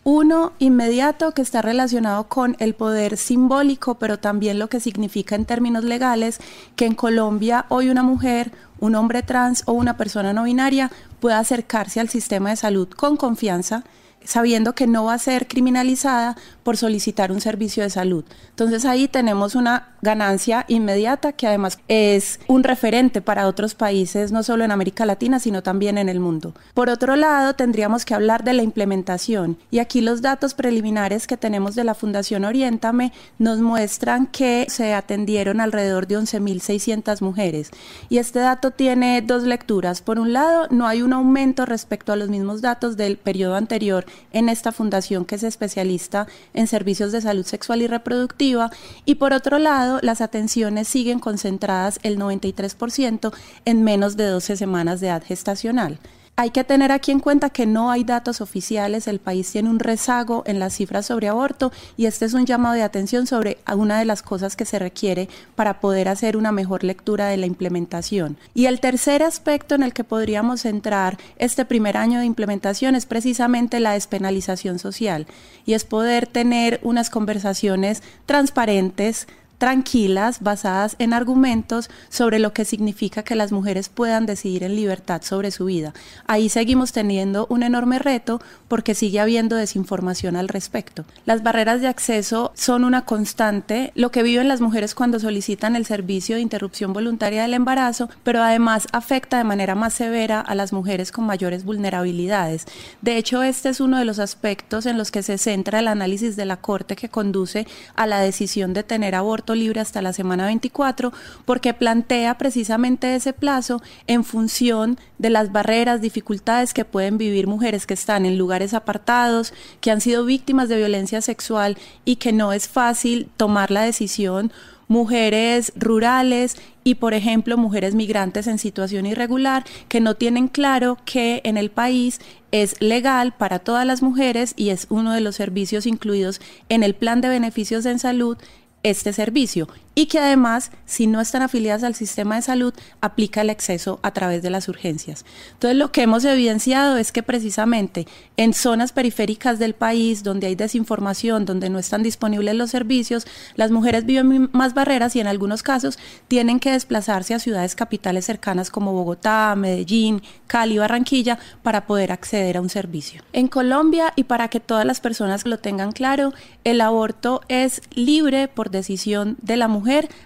Uno 0.04 0.52
inmediato 0.58 1.32
que 1.32 1.42
está 1.42 1.62
relacionado 1.62 2.24
con 2.28 2.56
el 2.58 2.74
poder 2.74 3.16
simbólico, 3.16 3.98
pero 4.00 4.18
también 4.18 4.58
lo 4.58 4.68
que 4.68 4.80
significa 4.80 5.36
en 5.36 5.44
términos 5.44 5.84
legales 5.84 6.40
que 6.74 6.86
en 6.86 6.94
Colombia 6.94 7.66
hoy 7.68 7.88
una 7.88 8.02
mujer, 8.02 8.50
un 8.80 8.96
hombre 8.96 9.22
trans 9.22 9.62
o 9.66 9.72
una 9.72 9.96
persona 9.96 10.32
no 10.32 10.42
binaria 10.42 10.90
pueda 11.20 11.38
acercarse 11.38 12.00
al 12.00 12.08
sistema 12.08 12.50
de 12.50 12.56
salud 12.56 12.88
con 12.88 13.16
confianza 13.16 13.84
sabiendo 14.24 14.74
que 14.74 14.86
no 14.86 15.04
va 15.04 15.14
a 15.14 15.18
ser 15.18 15.48
criminalizada 15.48 16.36
por 16.62 16.76
solicitar 16.76 17.32
un 17.32 17.40
servicio 17.40 17.82
de 17.82 17.90
salud. 17.90 18.24
Entonces 18.50 18.84
ahí 18.84 19.08
tenemos 19.08 19.54
una 19.54 19.91
ganancia 20.02 20.64
inmediata 20.68 21.32
que 21.32 21.46
además 21.46 21.78
es 21.88 22.40
un 22.48 22.64
referente 22.64 23.22
para 23.22 23.46
otros 23.46 23.74
países, 23.74 24.32
no 24.32 24.42
solo 24.42 24.64
en 24.64 24.72
América 24.72 25.06
Latina, 25.06 25.38
sino 25.38 25.62
también 25.62 25.96
en 25.96 26.08
el 26.08 26.20
mundo. 26.20 26.54
Por 26.74 26.90
otro 26.90 27.16
lado, 27.16 27.54
tendríamos 27.54 28.04
que 28.04 28.14
hablar 28.14 28.42
de 28.42 28.52
la 28.52 28.64
implementación 28.64 29.56
y 29.70 29.78
aquí 29.78 30.00
los 30.00 30.20
datos 30.20 30.54
preliminares 30.54 31.26
que 31.26 31.36
tenemos 31.36 31.76
de 31.76 31.84
la 31.84 31.94
Fundación 31.94 32.44
Oriéntame 32.44 33.12
nos 33.38 33.60
muestran 33.60 34.26
que 34.26 34.66
se 34.68 34.92
atendieron 34.92 35.60
alrededor 35.60 36.06
de 36.08 36.18
11.600 36.18 37.22
mujeres 37.22 37.70
y 38.08 38.18
este 38.18 38.40
dato 38.40 38.72
tiene 38.72 39.22
dos 39.22 39.44
lecturas. 39.44 40.02
Por 40.02 40.18
un 40.18 40.32
lado, 40.32 40.66
no 40.70 40.86
hay 40.86 41.02
un 41.02 41.12
aumento 41.12 41.64
respecto 41.64 42.12
a 42.12 42.16
los 42.16 42.28
mismos 42.28 42.60
datos 42.60 42.96
del 42.96 43.16
periodo 43.18 43.54
anterior 43.54 44.04
en 44.32 44.48
esta 44.48 44.72
fundación 44.72 45.24
que 45.24 45.36
es 45.36 45.44
especialista 45.44 46.26
en 46.54 46.66
servicios 46.66 47.12
de 47.12 47.20
salud 47.20 47.46
sexual 47.46 47.82
y 47.82 47.86
reproductiva 47.86 48.70
y 49.04 49.16
por 49.16 49.32
otro 49.32 49.58
lado, 49.58 49.91
las 50.02 50.20
atenciones 50.20 50.88
siguen 50.88 51.18
concentradas 51.18 51.98
el 52.02 52.18
93% 52.18 53.32
en 53.64 53.82
menos 53.82 54.16
de 54.16 54.26
12 54.26 54.56
semanas 54.56 55.00
de 55.00 55.08
edad 55.08 55.22
gestacional. 55.24 55.98
Hay 56.34 56.48
que 56.48 56.64
tener 56.64 56.92
aquí 56.92 57.12
en 57.12 57.20
cuenta 57.20 57.50
que 57.50 57.66
no 57.66 57.90
hay 57.90 58.04
datos 58.04 58.40
oficiales, 58.40 59.06
el 59.06 59.20
país 59.20 59.52
tiene 59.52 59.68
un 59.68 59.78
rezago 59.78 60.44
en 60.46 60.58
las 60.58 60.74
cifras 60.74 61.04
sobre 61.04 61.28
aborto 61.28 61.72
y 61.98 62.06
este 62.06 62.24
es 62.24 62.32
un 62.32 62.46
llamado 62.46 62.74
de 62.74 62.82
atención 62.82 63.26
sobre 63.26 63.58
una 63.76 63.98
de 63.98 64.06
las 64.06 64.22
cosas 64.22 64.56
que 64.56 64.64
se 64.64 64.78
requiere 64.78 65.28
para 65.56 65.78
poder 65.78 66.08
hacer 66.08 66.38
una 66.38 66.50
mejor 66.50 66.84
lectura 66.84 67.28
de 67.28 67.36
la 67.36 67.44
implementación. 67.44 68.38
Y 68.54 68.64
el 68.64 68.80
tercer 68.80 69.22
aspecto 69.22 69.74
en 69.74 69.82
el 69.82 69.92
que 69.92 70.04
podríamos 70.04 70.64
entrar 70.64 71.18
este 71.36 71.66
primer 71.66 71.98
año 71.98 72.18
de 72.18 72.24
implementación 72.24 72.94
es 72.94 73.04
precisamente 73.04 73.78
la 73.78 73.92
despenalización 73.92 74.78
social 74.78 75.26
y 75.66 75.74
es 75.74 75.84
poder 75.84 76.26
tener 76.26 76.80
unas 76.82 77.10
conversaciones 77.10 78.02
transparentes, 78.24 79.28
tranquilas, 79.58 80.40
basadas 80.40 80.96
en 80.98 81.12
argumentos 81.12 81.88
sobre 82.08 82.38
lo 82.38 82.52
que 82.52 82.64
significa 82.64 83.22
que 83.22 83.36
las 83.36 83.52
mujeres 83.52 83.88
puedan 83.88 84.26
decidir 84.26 84.64
en 84.64 84.74
libertad 84.74 85.22
sobre 85.22 85.50
su 85.50 85.66
vida. 85.66 85.94
Ahí 86.26 86.48
seguimos 86.48 86.92
teniendo 86.92 87.46
un 87.48 87.62
enorme 87.62 87.98
reto 87.98 88.40
porque 88.66 88.94
sigue 88.94 89.20
habiendo 89.20 89.54
desinformación 89.56 90.34
al 90.36 90.48
respecto. 90.48 91.04
Las 91.26 91.42
barreras 91.42 91.80
de 91.80 91.88
acceso 91.88 92.52
son 92.54 92.84
una 92.84 93.04
constante, 93.04 93.92
lo 93.94 94.10
que 94.10 94.22
viven 94.22 94.48
las 94.48 94.60
mujeres 94.60 94.94
cuando 94.94 95.20
solicitan 95.20 95.76
el 95.76 95.86
servicio 95.86 96.36
de 96.36 96.42
interrupción 96.42 96.92
voluntaria 96.92 97.42
del 97.42 97.54
embarazo, 97.54 98.10
pero 98.24 98.42
además 98.42 98.88
afecta 98.92 99.38
de 99.38 99.44
manera 99.44 99.74
más 99.74 99.94
severa 99.94 100.40
a 100.40 100.54
las 100.54 100.72
mujeres 100.72 101.12
con 101.12 101.24
mayores 101.24 101.64
vulnerabilidades. 101.64 102.66
De 103.00 103.16
hecho, 103.16 103.42
este 103.42 103.68
es 103.68 103.80
uno 103.80 103.98
de 103.98 104.04
los 104.04 104.18
aspectos 104.18 104.86
en 104.86 104.98
los 104.98 105.10
que 105.10 105.22
se 105.22 105.38
centra 105.38 105.78
el 105.78 105.88
análisis 105.88 106.36
de 106.36 106.46
la 106.46 106.56
Corte 106.56 106.96
que 106.96 107.08
conduce 107.08 107.66
a 107.94 108.06
la 108.06 108.20
decisión 108.20 108.72
de 108.72 108.82
tener 108.82 109.14
aborto 109.14 109.51
libre 109.54 109.80
hasta 109.80 110.02
la 110.02 110.12
semana 110.12 110.46
24 110.46 111.12
porque 111.44 111.74
plantea 111.74 112.38
precisamente 112.38 113.14
ese 113.14 113.32
plazo 113.32 113.82
en 114.06 114.24
función 114.24 114.98
de 115.18 115.30
las 115.30 115.52
barreras, 115.52 116.00
dificultades 116.00 116.74
que 116.74 116.84
pueden 116.84 117.18
vivir 117.18 117.46
mujeres 117.46 117.86
que 117.86 117.94
están 117.94 118.26
en 118.26 118.38
lugares 118.38 118.74
apartados, 118.74 119.52
que 119.80 119.90
han 119.90 120.00
sido 120.00 120.24
víctimas 120.24 120.68
de 120.68 120.76
violencia 120.76 121.22
sexual 121.22 121.78
y 122.04 122.16
que 122.16 122.32
no 122.32 122.52
es 122.52 122.68
fácil 122.68 123.28
tomar 123.36 123.70
la 123.70 123.82
decisión. 123.82 124.52
Mujeres 124.88 125.72
rurales 125.76 126.56
y, 126.84 126.96
por 126.96 127.14
ejemplo, 127.14 127.56
mujeres 127.56 127.94
migrantes 127.94 128.46
en 128.46 128.58
situación 128.58 129.06
irregular 129.06 129.64
que 129.88 130.00
no 130.00 130.16
tienen 130.16 130.48
claro 130.48 130.98
que 131.04 131.40
en 131.44 131.56
el 131.56 131.70
país 131.70 132.20
es 132.50 132.80
legal 132.80 133.32
para 133.32 133.58
todas 133.58 133.86
las 133.86 134.02
mujeres 134.02 134.52
y 134.56 134.68
es 134.68 134.86
uno 134.90 135.12
de 135.12 135.20
los 135.20 135.36
servicios 135.36 135.86
incluidos 135.86 136.40
en 136.68 136.82
el 136.82 136.94
plan 136.94 137.20
de 137.20 137.28
beneficios 137.28 137.86
en 137.86 137.98
salud 137.98 138.36
este 138.82 139.12
servicio 139.12 139.68
y 139.94 140.06
que 140.06 140.18
además, 140.18 140.70
si 140.86 141.06
no 141.06 141.20
están 141.20 141.42
afiliadas 141.42 141.82
al 141.82 141.94
sistema 141.94 142.36
de 142.36 142.42
salud, 142.42 142.72
aplica 143.00 143.42
el 143.42 143.50
acceso 143.50 144.00
a 144.02 144.12
través 144.12 144.42
de 144.42 144.50
las 144.50 144.68
urgencias. 144.68 145.24
Entonces, 145.52 145.76
lo 145.76 145.92
que 145.92 146.02
hemos 146.02 146.24
evidenciado 146.24 146.96
es 146.96 147.12
que 147.12 147.22
precisamente 147.22 148.06
en 148.36 148.54
zonas 148.54 148.92
periféricas 148.92 149.58
del 149.58 149.74
país, 149.74 150.22
donde 150.22 150.46
hay 150.46 150.54
desinformación, 150.54 151.44
donde 151.44 151.68
no 151.68 151.78
están 151.78 152.02
disponibles 152.02 152.54
los 152.54 152.70
servicios, 152.70 153.26
las 153.54 153.70
mujeres 153.70 154.06
viven 154.06 154.48
más 154.52 154.72
barreras 154.72 155.14
y 155.14 155.20
en 155.20 155.26
algunos 155.26 155.62
casos 155.62 155.98
tienen 156.28 156.58
que 156.58 156.72
desplazarse 156.72 157.34
a 157.34 157.38
ciudades 157.38 157.74
capitales 157.74 158.24
cercanas 158.24 158.70
como 158.70 158.92
Bogotá, 158.92 159.54
Medellín, 159.56 160.22
Cali, 160.46 160.78
Barranquilla, 160.78 161.38
para 161.62 161.86
poder 161.86 162.12
acceder 162.12 162.56
a 162.56 162.62
un 162.62 162.70
servicio. 162.70 163.22
En 163.32 163.48
Colombia, 163.48 164.12
y 164.16 164.24
para 164.24 164.48
que 164.48 164.60
todas 164.60 164.86
las 164.86 165.00
personas 165.00 165.44
lo 165.44 165.58
tengan 165.58 165.92
claro, 165.92 166.32
el 166.64 166.80
aborto 166.80 167.42
es 167.48 167.82
libre 167.94 168.48
por 168.48 168.70
decisión 168.70 169.36
de 169.42 169.56
la 169.56 169.68
mujer 169.68 169.81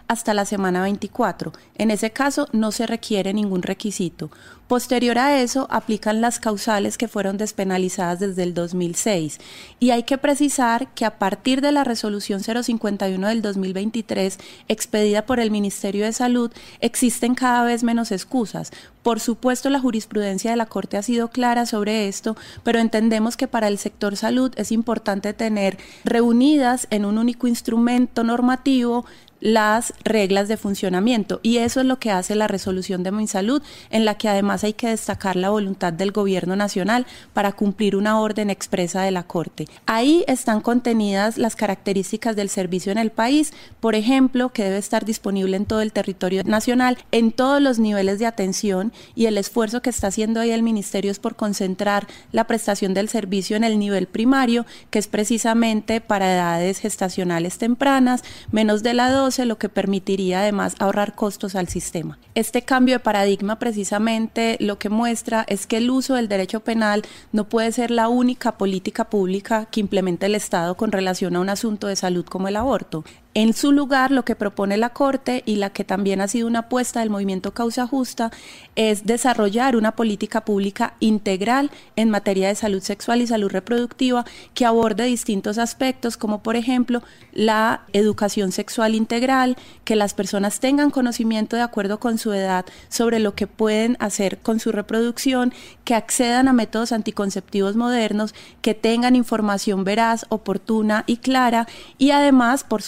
hasta 0.09 0.35
la 0.35 0.45
semana 0.45 0.83
24. 0.83 1.53
En 1.77 1.91
ese 1.91 2.11
caso 2.11 2.49
no 2.53 2.73
se 2.73 2.87
requiere 2.87 3.33
ningún 3.33 3.63
requisito. 3.63 4.31
Posterior 4.69 5.17
a 5.19 5.41
eso, 5.41 5.69
aplican 5.71 6.21
las 6.21 6.41
causales 6.41 6.99
que 6.99 7.07
fueron 7.07 7.39
despenalizadas 7.39 8.19
desde 8.19 8.43
el 8.43 8.53
2006. 8.53 9.39
Y 9.79 9.91
hay 9.91 10.03
que 10.03 10.19
precisar 10.19 10.89
que 10.93 11.05
a 11.05 11.21
partir 11.21 11.61
de 11.61 11.71
la 11.71 11.85
resolución 11.85 12.41
051 12.43 13.29
del 13.29 13.43
2023, 13.43 14.39
expedida 14.67 15.25
por 15.25 15.39
el 15.39 15.53
Ministerio 15.53 16.05
de 16.05 16.13
Salud, 16.13 16.51
existen 16.81 17.37
cada 17.37 17.63
vez 17.63 17.85
menos 17.85 18.11
excusas. 18.11 18.73
Por 19.05 19.21
supuesto, 19.21 19.71
la 19.71 19.79
jurisprudencia 19.79 20.51
de 20.51 20.57
la 20.57 20.67
Corte 20.67 20.97
ha 20.97 21.03
sido 21.03 21.29
clara 21.29 21.65
sobre 21.65 22.09
esto, 22.09 22.37
pero 22.65 22.81
entendemos 22.81 23.37
que 23.37 23.47
para 23.47 23.69
el 23.69 23.79
sector 23.79 24.17
salud 24.17 24.53
es 24.57 24.73
importante 24.73 25.33
tener 25.33 25.79
reunidas 26.03 26.89
en 26.91 27.05
un 27.05 27.19
único 27.19 27.47
instrumento 27.47 28.25
normativo 28.25 29.07
las 29.41 29.93
reglas 30.05 30.49
de 30.49 30.57
funcionamiento 30.57 31.41
y 31.43 31.59
eso 31.59 31.81
es 31.81 31.87
lo 31.87 31.99
que 31.99 32.11
hace 32.11 32.35
la 32.35 32.49
resolución 32.49 33.03
de 33.03 33.13
MinSalud 33.13 33.63
en 33.91 34.05
la 34.05 34.17
que 34.17 34.29
además 34.29 34.65
hay 34.65 34.73
que 34.73 34.89
destacar 34.89 35.37
la 35.37 35.51
voluntad 35.51 35.93
del 35.93 36.13
gobierno 36.13 36.57
nacional 36.57 37.07
para 37.33 37.53
cumplir 37.53 37.97
una 37.97 38.21
orden 38.21 38.51
expresa 38.51 39.03
de 39.03 39.11
la 39.11 39.25
Corte. 39.25 39.67
Ahí 39.87 40.25
están 40.27 40.61
contenidas 40.61 41.39
las 41.39 41.57
características 41.57 42.37
del 42.37 42.49
servicio 42.49 42.93
en 42.93 42.99
el 42.99 43.11
país, 43.11 43.53
por 43.81 43.95
ejemplo, 43.95 44.51
que 44.53 44.65
debe 44.65 44.79
estar 44.79 45.05
disponible 45.05 45.57
en 45.57 45.67
todo 45.67 45.81
el 45.81 45.93
territorio 45.93 46.43
nacional, 46.45 46.99
en 47.13 47.33
todos 47.33 47.61
los 47.61 47.79
niveles 47.79 48.19
de 48.19 48.27
atención 48.27 48.93
y 49.15 49.27
el 49.27 49.39
esfuerzo 49.39 49.83
que 49.83 49.91
está 49.91 50.09
haciendo 50.09 50.41
ahí 50.41 50.51
el 50.51 50.63
Ministerio 50.63 51.11
es 51.11 51.19
por 51.19 51.37
concentrar 51.37 52.07
la 52.33 52.47
prestación 52.47 52.95
del 52.95 53.09
servicio 53.09 53.57
en 53.57 53.65
el 53.65 53.79
nivel 53.79 54.07
primario, 54.07 54.67
que 54.91 54.99
es 54.99 55.09
precisamente 55.09 56.01
para 56.01 56.33
edades 56.33 56.79
gestacionales 56.79 57.59
tempranas, 57.59 58.23
menos 58.51 58.83
de 58.83 58.95
la 58.95 59.11
12, 59.11 59.26
lo 59.45 59.59
que 59.59 59.69
permitiría 59.69 60.41
además 60.41 60.75
ahorrar 60.79 61.15
costos 61.15 61.55
al 61.55 61.69
sistema. 61.69 62.19
Este 62.35 62.63
cambio 62.63 62.95
de 62.95 63.01
paradigma 63.01 63.59
precisamente 63.59 64.57
lo 64.61 64.79
que 64.79 64.89
muestra 64.89 65.45
es 65.49 65.67
que 65.67 65.79
el 65.79 65.91
uso 65.91 66.15
del 66.15 66.29
derecho 66.29 66.61
penal 66.61 67.03
no 67.33 67.49
puede 67.49 67.73
ser 67.73 67.91
la 67.91 68.09
única 68.09 68.57
política 68.57 69.11
pública 69.11 69.67
que 69.67 69.81
implemente 69.81 70.27
el 70.27 70.35
Estado 70.35 70.77
con 70.77 70.93
relación 70.93 71.37
a 71.37 71.41
un 71.41 71.49
asunto 71.49 71.89
de 71.89 71.97
salud 71.97 72.25
como 72.25 72.49
el 72.49 72.57
aborto. 72.57 73.05
En 73.39 73.53
su 73.53 73.71
lugar, 73.71 74.13
lo 74.13 74.25
que 74.25 74.35
propone 74.35 74.79
la 74.79 74.95
Corte 74.95 75.43
y 75.45 75.57
la 75.57 75.69
que 75.69 75.85
también 75.85 76.23
ha 76.23 76.27
sido 76.27 76.47
una 76.47 76.61
apuesta 76.61 77.01
del 77.01 77.11
movimiento 77.11 77.53
Causa 77.53 77.87
Justa 77.87 78.31
es 78.77 79.05
desarrollar 79.05 79.77
una 79.77 79.95
política 79.95 80.43
pública 80.43 80.95
integral 81.01 81.71
en 81.97 82.09
materia 82.09 82.49
de 82.49 82.55
salud 82.55 82.81
sexual 82.81 83.21
y 83.21 83.27
salud 83.27 83.51
reproductiva 83.51 84.25
que 84.55 84.65
aborde 84.65 85.05
distintos 85.05 85.59
aspectos, 85.59 86.17
como 86.17 86.43
por 86.43 86.57
ejemplo 86.57 87.03
la 87.35 87.83
educación 87.93 88.53
sexual 88.53 88.95
integral, 88.95 89.59
que 89.85 89.97
las 89.97 90.15
personas 90.15 90.59
tengan 90.59 90.91
conocimiento 90.91 91.57
de 91.57 91.63
acuerdo 91.63 92.01
con 92.01 92.17
su 92.17 92.33
edad 92.33 92.65
sobre 92.89 93.19
lo 93.19 93.35
que 93.35 93.47
pueden 93.47 93.99
hacer 94.01 94.39
con 94.39 94.61
su 94.61 94.73
reproducción, 94.73 95.53
que 95.85 95.95
accedan 95.95 96.49
a 96.49 96.55
métodos 96.55 96.91
anticonceptivos 96.91 97.77
modernos, 97.77 98.35
que 98.63 98.73
tengan 98.73 99.15
información 99.15 99.85
veraz, 99.85 100.25
oportuna 100.31 101.05
y 101.07 101.19
clara 101.19 101.69
y 101.99 102.13
además, 102.13 102.65
por 102.65 102.81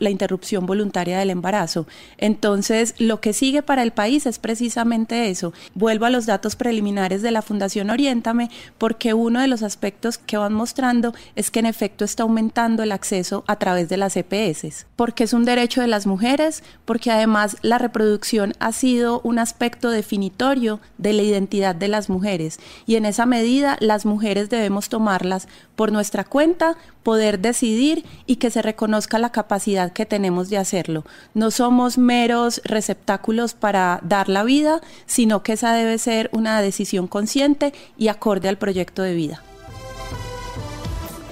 la 0.00 0.10
interrupción 0.10 0.66
voluntaria 0.66 1.18
del 1.18 1.30
embarazo. 1.30 1.86
Entonces, 2.18 2.94
lo 2.98 3.20
que 3.20 3.32
sigue 3.32 3.62
para 3.62 3.82
el 3.82 3.92
país 3.92 4.26
es 4.26 4.38
precisamente 4.38 5.28
eso. 5.30 5.52
Vuelvo 5.74 6.06
a 6.06 6.10
los 6.10 6.26
datos 6.26 6.56
preliminares 6.56 7.22
de 7.22 7.30
la 7.30 7.42
Fundación 7.42 7.90
Oriéntame, 7.90 8.50
porque 8.78 9.14
uno 9.14 9.40
de 9.40 9.48
los 9.48 9.62
aspectos 9.62 10.18
que 10.18 10.36
van 10.36 10.54
mostrando 10.54 11.14
es 11.36 11.50
que 11.50 11.60
en 11.60 11.66
efecto 11.66 12.04
está 12.04 12.22
aumentando 12.22 12.82
el 12.82 12.92
acceso 12.92 13.44
a 13.46 13.56
través 13.56 13.88
de 13.88 13.96
las 13.96 14.16
EPS, 14.16 14.86
porque 14.96 15.24
es 15.24 15.32
un 15.32 15.44
derecho 15.44 15.80
de 15.80 15.88
las 15.88 16.06
mujeres, 16.06 16.62
porque 16.84 17.10
además 17.10 17.56
la 17.62 17.78
reproducción 17.78 18.52
ha 18.58 18.72
sido 18.72 19.20
un 19.24 19.38
aspecto 19.38 19.90
definitorio 19.90 20.80
de 20.98 21.12
la 21.12 21.22
identidad 21.22 21.74
de 21.74 21.88
las 21.88 22.08
mujeres 22.08 22.58
y 22.86 22.96
en 22.96 23.06
esa 23.06 23.26
medida 23.26 23.76
las 23.80 24.06
mujeres 24.06 24.50
debemos 24.50 24.88
tomarlas 24.88 25.48
por 25.76 25.92
nuestra 25.92 26.24
cuenta, 26.24 26.76
poder 27.04 27.38
decidir 27.38 28.04
y 28.26 28.36
que 28.36 28.50
se 28.50 28.62
reconozca 28.62 29.20
la 29.20 29.30
capacidad 29.30 29.92
que 29.92 30.06
tenemos 30.06 30.50
de 30.50 30.58
hacerlo. 30.58 31.04
No 31.34 31.52
somos 31.52 31.98
meros 31.98 32.60
receptáculos 32.64 33.54
para 33.54 34.00
dar 34.02 34.28
la 34.28 34.42
vida, 34.42 34.80
sino 35.06 35.44
que 35.44 35.52
esa 35.52 35.72
debe 35.74 35.98
ser 35.98 36.30
una 36.32 36.60
decisión 36.60 37.06
consciente 37.06 37.72
y 37.96 38.08
acorde 38.08 38.48
al 38.48 38.58
proyecto 38.58 39.02
de 39.02 39.14
vida. 39.14 39.42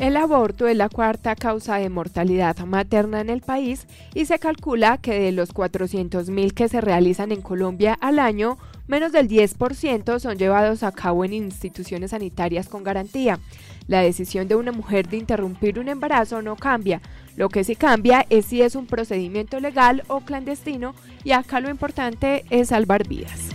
El 0.03 0.17
aborto 0.17 0.67
es 0.67 0.77
la 0.77 0.89
cuarta 0.89 1.37
causa 1.37 1.77
de 1.77 1.89
mortalidad 1.89 2.59
materna 2.67 3.21
en 3.21 3.31
el 3.31 3.41
país 3.41 3.87
y 4.15 4.25
se 4.27 4.41
calcula 4.41 4.99
que 4.99 5.15
de 5.15 5.31
los 5.31 5.55
400.000 5.55 6.55
que 6.55 6.69
se 6.69 6.81
realizan 6.81 7.31
en 7.31 7.41
Colombia 7.41 7.97
al 8.01 8.19
año, 8.19 8.59
menos 8.89 9.13
del 9.13 9.29
10% 9.29 10.19
son 10.19 10.39
llevados 10.39 10.83
a 10.83 10.91
cabo 10.91 11.25
en 11.25 11.35
instituciones 11.35 12.11
sanitarias 12.11 12.69
con 12.69 12.83
garantía. 12.83 13.39
La 13.87 14.01
decisión 14.01 14.49
de 14.49 14.55
una 14.55 14.73
mujer 14.73 15.09
de 15.09 15.17
interrumpir 15.17 15.79
un 15.79 15.89
embarazo 15.89 16.43
no 16.43 16.57
cambia. 16.57 17.01
Lo 17.37 17.49
que 17.49 17.65
sí 17.65 17.77
cambia 17.77 18.27
es 18.31 18.47
si 18.47 18.63
es 18.63 18.75
un 18.75 18.87
procedimiento 18.87 19.61
legal 19.61 20.05
o 20.09 20.21
clandestino 20.21 20.95
y 21.25 21.33
acá 21.33 21.61
lo 21.61 21.71
importante 21.71 22.45
es 22.51 22.69
salvar 22.69 23.07
vidas. 23.09 23.53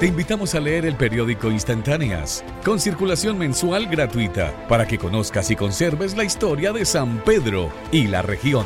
Te 0.00 0.06
invitamos 0.06 0.54
a 0.54 0.60
leer 0.60 0.86
el 0.86 0.96
periódico 0.96 1.50
Instantáneas, 1.50 2.42
con 2.64 2.80
circulación 2.80 3.36
mensual 3.36 3.86
gratuita, 3.86 4.66
para 4.66 4.86
que 4.86 4.96
conozcas 4.96 5.50
y 5.50 5.56
conserves 5.56 6.16
la 6.16 6.24
historia 6.24 6.72
de 6.72 6.86
San 6.86 7.18
Pedro 7.18 7.70
y 7.92 8.06
la 8.06 8.22
región. 8.22 8.64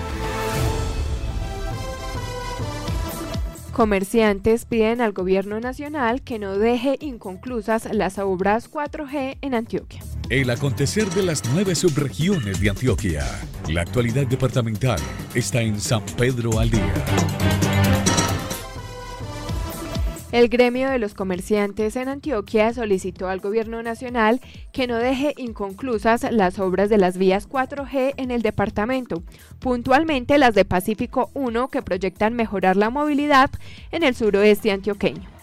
Comerciantes 3.74 4.66
piden 4.66 5.00
al 5.00 5.12
gobierno 5.12 5.58
nacional 5.58 6.22
que 6.22 6.38
no 6.38 6.56
deje 6.56 6.96
inconclusas 7.00 7.92
las 7.92 8.20
obras 8.20 8.70
4G 8.70 9.38
en 9.40 9.52
Antioquia. 9.52 10.00
El 10.30 10.50
acontecer 10.50 11.10
de 11.10 11.24
las 11.24 11.42
nueve 11.52 11.74
subregiones 11.74 12.60
de 12.60 12.70
Antioquia. 12.70 13.24
La 13.68 13.80
actualidad 13.80 14.28
departamental 14.28 15.00
está 15.34 15.60
en 15.60 15.80
San 15.80 16.04
Pedro 16.16 16.60
al 16.60 16.70
día. 16.70 18.13
El 20.34 20.48
gremio 20.48 20.90
de 20.90 20.98
los 20.98 21.14
comerciantes 21.14 21.94
en 21.94 22.08
Antioquia 22.08 22.74
solicitó 22.74 23.28
al 23.28 23.38
gobierno 23.38 23.84
nacional 23.84 24.40
que 24.72 24.88
no 24.88 24.96
deje 24.96 25.32
inconclusas 25.36 26.26
las 26.32 26.58
obras 26.58 26.90
de 26.90 26.98
las 26.98 27.16
vías 27.16 27.48
4G 27.48 28.14
en 28.16 28.32
el 28.32 28.42
departamento, 28.42 29.22
puntualmente 29.60 30.36
las 30.38 30.56
de 30.56 30.64
Pacífico 30.64 31.30
1 31.34 31.68
que 31.68 31.82
proyectan 31.82 32.34
mejorar 32.34 32.76
la 32.76 32.90
movilidad 32.90 33.48
en 33.92 34.02
el 34.02 34.16
suroeste 34.16 34.72
antioqueño. 34.72 35.33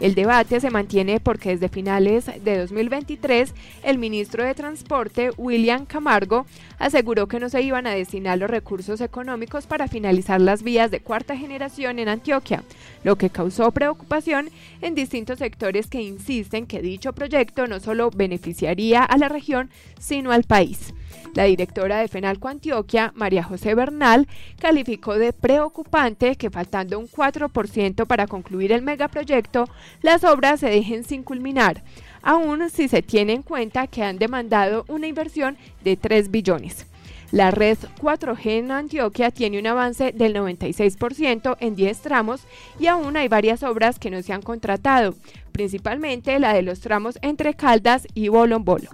El 0.00 0.14
debate 0.14 0.60
se 0.60 0.70
mantiene 0.70 1.20
porque 1.20 1.50
desde 1.50 1.68
finales 1.68 2.24
de 2.42 2.58
2023 2.58 3.52
el 3.82 3.98
ministro 3.98 4.42
de 4.42 4.54
Transporte, 4.54 5.30
William 5.36 5.84
Camargo, 5.84 6.46
aseguró 6.78 7.28
que 7.28 7.38
no 7.38 7.50
se 7.50 7.60
iban 7.60 7.86
a 7.86 7.94
destinar 7.94 8.38
los 8.38 8.48
recursos 8.48 9.02
económicos 9.02 9.66
para 9.66 9.88
finalizar 9.88 10.40
las 10.40 10.62
vías 10.62 10.90
de 10.90 11.00
cuarta 11.00 11.36
generación 11.36 11.98
en 11.98 12.08
Antioquia, 12.08 12.64
lo 13.04 13.16
que 13.16 13.28
causó 13.28 13.70
preocupación 13.72 14.48
en 14.80 14.94
distintos 14.94 15.38
sectores 15.38 15.86
que 15.88 16.00
insisten 16.00 16.66
que 16.66 16.80
dicho 16.80 17.12
proyecto 17.12 17.66
no 17.66 17.78
solo 17.78 18.10
beneficiaría 18.10 19.04
a 19.04 19.18
la 19.18 19.28
región, 19.28 19.68
sino 19.98 20.32
al 20.32 20.44
país. 20.44 20.94
La 21.34 21.44
directora 21.44 21.98
de 21.98 22.08
FENALCO 22.08 22.48
Antioquia, 22.48 23.12
María 23.14 23.42
José 23.42 23.74
Bernal, 23.74 24.26
calificó 24.60 25.14
de 25.18 25.32
preocupante 25.32 26.36
que 26.36 26.50
faltando 26.50 26.98
un 26.98 27.08
4% 27.08 28.06
para 28.06 28.26
concluir 28.26 28.72
el 28.72 28.82
megaproyecto, 28.82 29.68
las 30.02 30.24
obras 30.24 30.60
se 30.60 30.70
dejen 30.70 31.04
sin 31.04 31.22
culminar, 31.22 31.82
aún 32.22 32.68
si 32.70 32.88
se 32.88 33.02
tiene 33.02 33.34
en 33.34 33.42
cuenta 33.42 33.86
que 33.86 34.02
han 34.02 34.18
demandado 34.18 34.84
una 34.88 35.06
inversión 35.06 35.56
de 35.84 35.96
3 35.96 36.30
billones. 36.30 36.86
La 37.32 37.52
red 37.52 37.78
4G 38.00 38.58
en 38.58 38.72
Antioquia 38.72 39.30
tiene 39.30 39.60
un 39.60 39.66
avance 39.68 40.10
del 40.12 40.34
96% 40.34 41.56
en 41.60 41.76
10 41.76 41.98
tramos 42.00 42.40
y 42.80 42.88
aún 42.88 43.16
hay 43.16 43.28
varias 43.28 43.62
obras 43.62 44.00
que 44.00 44.10
no 44.10 44.20
se 44.22 44.32
han 44.32 44.42
contratado, 44.42 45.14
principalmente 45.52 46.38
la 46.40 46.52
de 46.52 46.62
los 46.62 46.80
tramos 46.80 47.18
entre 47.22 47.54
Caldas 47.54 48.08
y 48.14 48.28
Bolombolo. 48.28 48.90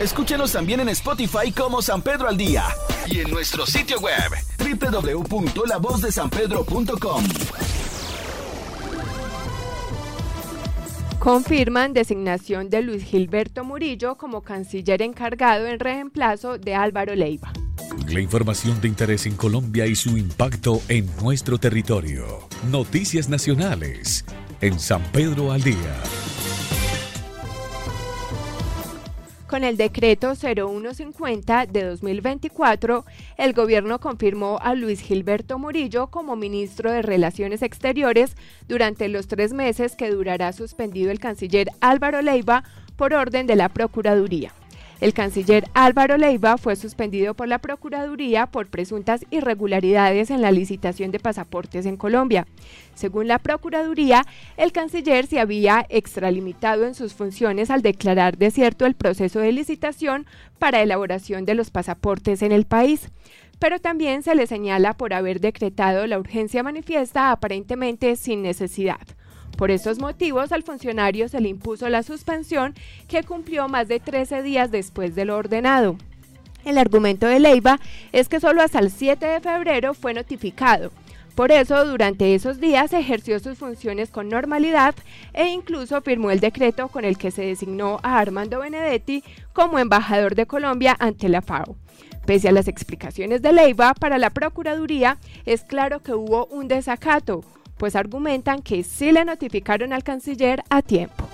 Escúchenos 0.00 0.52
también 0.52 0.80
en 0.80 0.88
Spotify 0.90 1.50
como 1.52 1.82
San 1.82 2.02
Pedro 2.02 2.28
al 2.28 2.36
Día 2.36 2.64
y 3.06 3.20
en 3.20 3.30
nuestro 3.30 3.64
sitio 3.66 3.98
web 4.00 4.30
www.lavozdesanpedro.com. 4.58 7.24
Confirman 11.18 11.92
designación 11.92 12.68
de 12.68 12.82
Luis 12.82 13.04
Gilberto 13.04 13.62
Murillo 13.62 14.16
como 14.16 14.42
canciller 14.42 15.02
encargado 15.02 15.68
en 15.68 15.78
reemplazo 15.78 16.58
de 16.58 16.74
Álvaro 16.74 17.14
Leiva. 17.14 17.52
La 18.08 18.18
información 18.18 18.80
de 18.80 18.88
interés 18.88 19.26
en 19.26 19.36
Colombia 19.36 19.86
y 19.86 19.94
su 19.94 20.18
impacto 20.18 20.82
en 20.88 21.08
nuestro 21.22 21.58
territorio. 21.58 22.48
Noticias 22.70 23.28
nacionales 23.28 24.24
en 24.60 24.80
San 24.80 25.04
Pedro 25.12 25.52
al 25.52 25.62
Día. 25.62 26.02
Con 29.52 29.64
el 29.64 29.76
decreto 29.76 30.34
0150 30.34 31.66
de 31.66 31.84
2024, 31.84 33.04
el 33.36 33.52
gobierno 33.52 34.00
confirmó 34.00 34.58
a 34.62 34.74
Luis 34.74 35.02
Gilberto 35.02 35.58
Murillo 35.58 36.06
como 36.06 36.36
ministro 36.36 36.90
de 36.90 37.02
Relaciones 37.02 37.60
Exteriores 37.60 38.34
durante 38.66 39.08
los 39.08 39.28
tres 39.28 39.52
meses 39.52 39.94
que 39.94 40.10
durará 40.10 40.54
suspendido 40.54 41.10
el 41.10 41.20
canciller 41.20 41.68
Álvaro 41.82 42.22
Leiva 42.22 42.64
por 42.96 43.12
orden 43.12 43.46
de 43.46 43.56
la 43.56 43.68
Procuraduría. 43.68 44.54
El 45.02 45.14
canciller 45.14 45.64
Álvaro 45.74 46.16
Leiva 46.16 46.56
fue 46.58 46.76
suspendido 46.76 47.34
por 47.34 47.48
la 47.48 47.58
Procuraduría 47.58 48.46
por 48.46 48.68
presuntas 48.68 49.26
irregularidades 49.32 50.30
en 50.30 50.40
la 50.40 50.52
licitación 50.52 51.10
de 51.10 51.18
pasaportes 51.18 51.86
en 51.86 51.96
Colombia. 51.96 52.46
Según 52.94 53.26
la 53.26 53.40
Procuraduría, 53.40 54.24
el 54.56 54.70
canciller 54.70 55.26
se 55.26 55.40
había 55.40 55.84
extralimitado 55.88 56.86
en 56.86 56.94
sus 56.94 57.14
funciones 57.14 57.68
al 57.68 57.82
declarar 57.82 58.38
desierto 58.38 58.86
el 58.86 58.94
proceso 58.94 59.40
de 59.40 59.50
licitación 59.50 60.24
para 60.60 60.82
elaboración 60.82 61.46
de 61.46 61.56
los 61.56 61.72
pasaportes 61.72 62.40
en 62.40 62.52
el 62.52 62.64
país 62.64 63.10
pero 63.58 63.78
también 63.78 64.24
se 64.24 64.34
le 64.34 64.48
señala 64.48 64.94
por 64.94 65.14
haber 65.14 65.38
decretado 65.38 66.08
la 66.08 66.18
urgencia 66.18 66.64
manifiesta 66.64 67.30
aparentemente 67.30 68.16
sin 68.16 68.42
necesidad. 68.42 68.98
Por 69.56 69.70
estos 69.70 69.98
motivos, 69.98 70.52
al 70.52 70.62
funcionario 70.62 71.28
se 71.28 71.40
le 71.40 71.48
impuso 71.48 71.88
la 71.88 72.02
suspensión 72.02 72.74
que 73.08 73.22
cumplió 73.22 73.68
más 73.68 73.88
de 73.88 74.00
13 74.00 74.42
días 74.42 74.70
después 74.70 75.14
de 75.14 75.24
lo 75.24 75.36
ordenado. 75.36 75.96
El 76.64 76.78
argumento 76.78 77.26
de 77.26 77.40
Leiva 77.40 77.80
es 78.12 78.28
que 78.28 78.40
solo 78.40 78.62
hasta 78.62 78.78
el 78.78 78.90
7 78.90 79.24
de 79.26 79.40
febrero 79.40 79.94
fue 79.94 80.14
notificado. 80.14 80.92
Por 81.34 81.50
eso, 81.50 81.86
durante 81.86 82.34
esos 82.34 82.60
días 82.60 82.92
ejerció 82.92 83.40
sus 83.40 83.56
funciones 83.56 84.10
con 84.10 84.28
normalidad 84.28 84.94
e 85.32 85.48
incluso 85.48 86.02
firmó 86.02 86.30
el 86.30 86.40
decreto 86.40 86.88
con 86.88 87.06
el 87.06 87.16
que 87.16 87.30
se 87.30 87.42
designó 87.42 87.98
a 88.02 88.18
Armando 88.18 88.60
Benedetti 88.60 89.24
como 89.54 89.78
embajador 89.78 90.34
de 90.34 90.46
Colombia 90.46 90.94
ante 90.98 91.30
la 91.30 91.40
FAO. 91.40 91.76
Pese 92.26 92.48
a 92.48 92.52
las 92.52 92.68
explicaciones 92.68 93.40
de 93.40 93.52
Leiva 93.52 93.94
para 93.94 94.18
la 94.18 94.30
Procuraduría, 94.30 95.18
es 95.46 95.64
claro 95.64 96.02
que 96.02 96.12
hubo 96.12 96.46
un 96.46 96.68
desacato, 96.68 97.42
pues 97.82 97.96
argumentan 97.96 98.62
que 98.62 98.84
sí 98.84 99.10
le 99.10 99.24
notificaron 99.24 99.92
al 99.92 100.04
canciller 100.04 100.62
a 100.70 100.82
tiempo. 100.82 101.28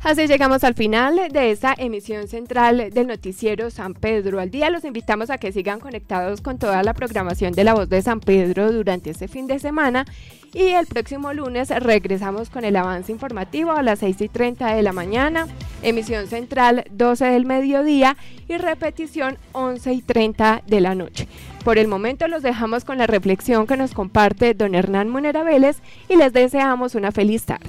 Así 0.00 0.28
llegamos 0.28 0.62
al 0.62 0.74
final 0.74 1.20
de 1.32 1.50
esta 1.50 1.74
emisión 1.76 2.28
central 2.28 2.90
del 2.92 3.08
noticiero 3.08 3.68
San 3.70 3.94
Pedro 3.94 4.38
al 4.38 4.52
día. 4.52 4.70
Los 4.70 4.84
invitamos 4.84 5.28
a 5.30 5.38
que 5.38 5.50
sigan 5.50 5.80
conectados 5.80 6.40
con 6.40 6.56
toda 6.56 6.84
la 6.84 6.94
programación 6.94 7.52
de 7.52 7.64
la 7.64 7.74
voz 7.74 7.88
de 7.88 8.00
San 8.00 8.20
Pedro 8.20 8.70
durante 8.70 9.10
este 9.10 9.26
fin 9.26 9.48
de 9.48 9.58
semana 9.58 10.06
y 10.54 10.68
el 10.68 10.86
próximo 10.86 11.32
lunes 11.32 11.70
regresamos 11.70 12.48
con 12.48 12.64
el 12.64 12.76
avance 12.76 13.10
informativo 13.10 13.72
a 13.72 13.82
las 13.82 13.98
6 13.98 14.20
y 14.20 14.28
30 14.28 14.76
de 14.76 14.82
la 14.82 14.92
mañana, 14.92 15.48
emisión 15.82 16.28
central 16.28 16.84
12 16.92 17.24
del 17.24 17.44
mediodía 17.44 18.16
y 18.46 18.56
repetición 18.56 19.36
11 19.50 19.92
y 19.94 20.02
30 20.02 20.62
de 20.64 20.80
la 20.80 20.94
noche. 20.94 21.26
Por 21.64 21.76
el 21.76 21.88
momento 21.88 22.26
los 22.26 22.42
dejamos 22.42 22.84
con 22.84 22.98
la 22.98 23.06
reflexión 23.06 23.66
que 23.66 23.76
nos 23.76 23.92
comparte 23.92 24.54
don 24.54 24.74
Hernán 24.74 25.08
Monera 25.08 25.42
Vélez 25.44 25.76
y 26.08 26.16
les 26.16 26.32
deseamos 26.32 26.94
una 26.94 27.12
feliz 27.12 27.44
tarde. 27.44 27.68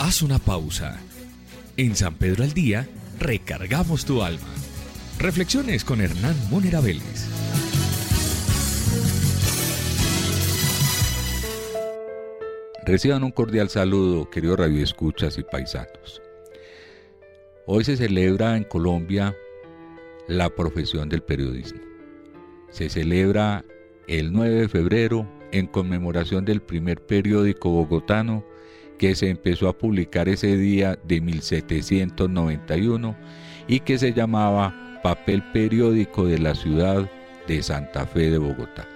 Haz 0.00 0.22
una 0.22 0.38
pausa. 0.38 0.98
En 1.76 1.94
San 1.94 2.14
Pedro 2.14 2.42
al 2.42 2.54
Día, 2.54 2.88
recargamos 3.18 4.04
tu 4.06 4.22
alma. 4.22 4.48
Reflexiones 5.18 5.84
con 5.84 6.00
Hernán 6.00 6.36
Monera 6.50 6.80
Vélez. 6.80 7.28
Reciban 12.86 13.22
un 13.22 13.32
cordial 13.32 13.68
saludo, 13.68 14.30
queridos 14.30 14.58
radioescuchas 14.58 15.36
y 15.36 15.42
paisanos. 15.42 16.22
Hoy 17.66 17.84
se 17.84 17.98
celebra 17.98 18.56
en 18.56 18.64
Colombia 18.64 19.36
la 20.28 20.50
profesión 20.50 21.08
del 21.08 21.22
periodismo. 21.22 21.80
Se 22.70 22.88
celebra 22.90 23.64
el 24.06 24.32
9 24.32 24.54
de 24.54 24.68
febrero 24.68 25.26
en 25.52 25.66
conmemoración 25.66 26.44
del 26.44 26.60
primer 26.60 27.00
periódico 27.04 27.70
bogotano 27.70 28.44
que 28.98 29.14
se 29.14 29.30
empezó 29.30 29.68
a 29.68 29.78
publicar 29.78 30.28
ese 30.28 30.56
día 30.56 30.98
de 31.04 31.20
1791 31.20 33.16
y 33.66 33.80
que 33.80 33.98
se 33.98 34.12
llamaba 34.12 35.00
Papel 35.02 35.42
Periódico 35.52 36.26
de 36.26 36.38
la 36.38 36.54
ciudad 36.54 37.10
de 37.46 37.62
Santa 37.62 38.06
Fe 38.06 38.30
de 38.30 38.38
Bogotá. 38.38 38.86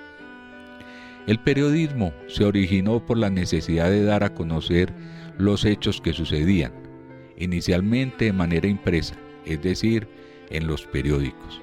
El 1.27 1.39
periodismo 1.39 2.13
se 2.27 2.45
originó 2.45 3.05
por 3.07 3.17
la 3.17 3.31
necesidad 3.31 3.89
de 3.89 4.05
dar 4.05 4.25
a 4.25 4.35
conocer 4.35 4.93
los 5.39 5.65
hechos 5.65 6.01
que 6.01 6.13
sucedían, 6.13 6.73
inicialmente 7.39 8.27
de 8.27 8.33
manera 8.33 8.67
impresa, 8.67 9.15
es 9.47 9.63
decir, 9.63 10.09
en 10.53 10.67
los 10.67 10.87
periódicos. 10.87 11.61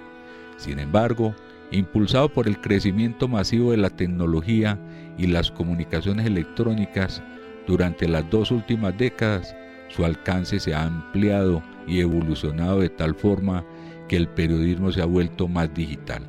Sin 0.58 0.80
embargo, 0.80 1.34
impulsado 1.72 2.30
por 2.30 2.48
el 2.48 2.60
crecimiento 2.60 3.28
masivo 3.28 3.72
de 3.72 3.78
la 3.78 3.90
tecnología 3.90 4.78
y 5.18 5.28
las 5.28 5.52
comunicaciones 5.52 6.26
electrónicas, 6.26 7.24
durante 7.68 8.08
las 8.08 8.30
dos 8.30 8.52
últimas 8.52 8.98
décadas 8.98 9.56
su 9.90 10.04
alcance 10.06 10.60
se 10.60 10.74
ha 10.74 10.84
ampliado 10.84 11.64
y 11.88 12.00
evolucionado 12.00 12.80
de 12.80 12.90
tal 12.90 13.16
forma 13.16 13.64
que 14.08 14.18
el 14.18 14.28
periodismo 14.28 14.92
se 14.92 15.02
ha 15.02 15.06
vuelto 15.06 15.48
más 15.48 15.74
digital. 15.74 16.28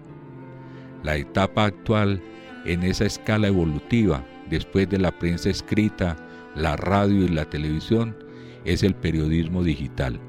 La 1.02 1.16
etapa 1.16 1.64
actual 1.64 2.22
en 2.66 2.82
esa 2.82 3.06
escala 3.06 3.48
evolutiva, 3.48 4.24
después 4.50 4.88
de 4.88 4.98
la 4.98 5.18
prensa 5.18 5.48
escrita, 5.48 6.16
la 6.54 6.76
radio 6.76 7.24
y 7.24 7.28
la 7.28 7.46
televisión, 7.46 8.16
es 8.64 8.82
el 8.82 8.94
periodismo 8.94 9.64
digital 9.64 10.20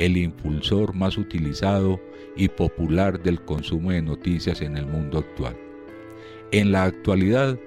el 0.00 0.16
impulsor 0.16 0.94
más 0.94 1.18
utilizado 1.18 2.00
y 2.34 2.48
popular 2.48 3.22
del 3.22 3.38
consumo 3.42 3.90
de 3.90 4.00
noticias 4.00 4.62
en 4.62 4.78
el 4.78 4.86
mundo 4.86 5.18
actual. 5.18 5.54
En 6.52 6.72
la 6.72 6.84
actualidad, 6.84 7.58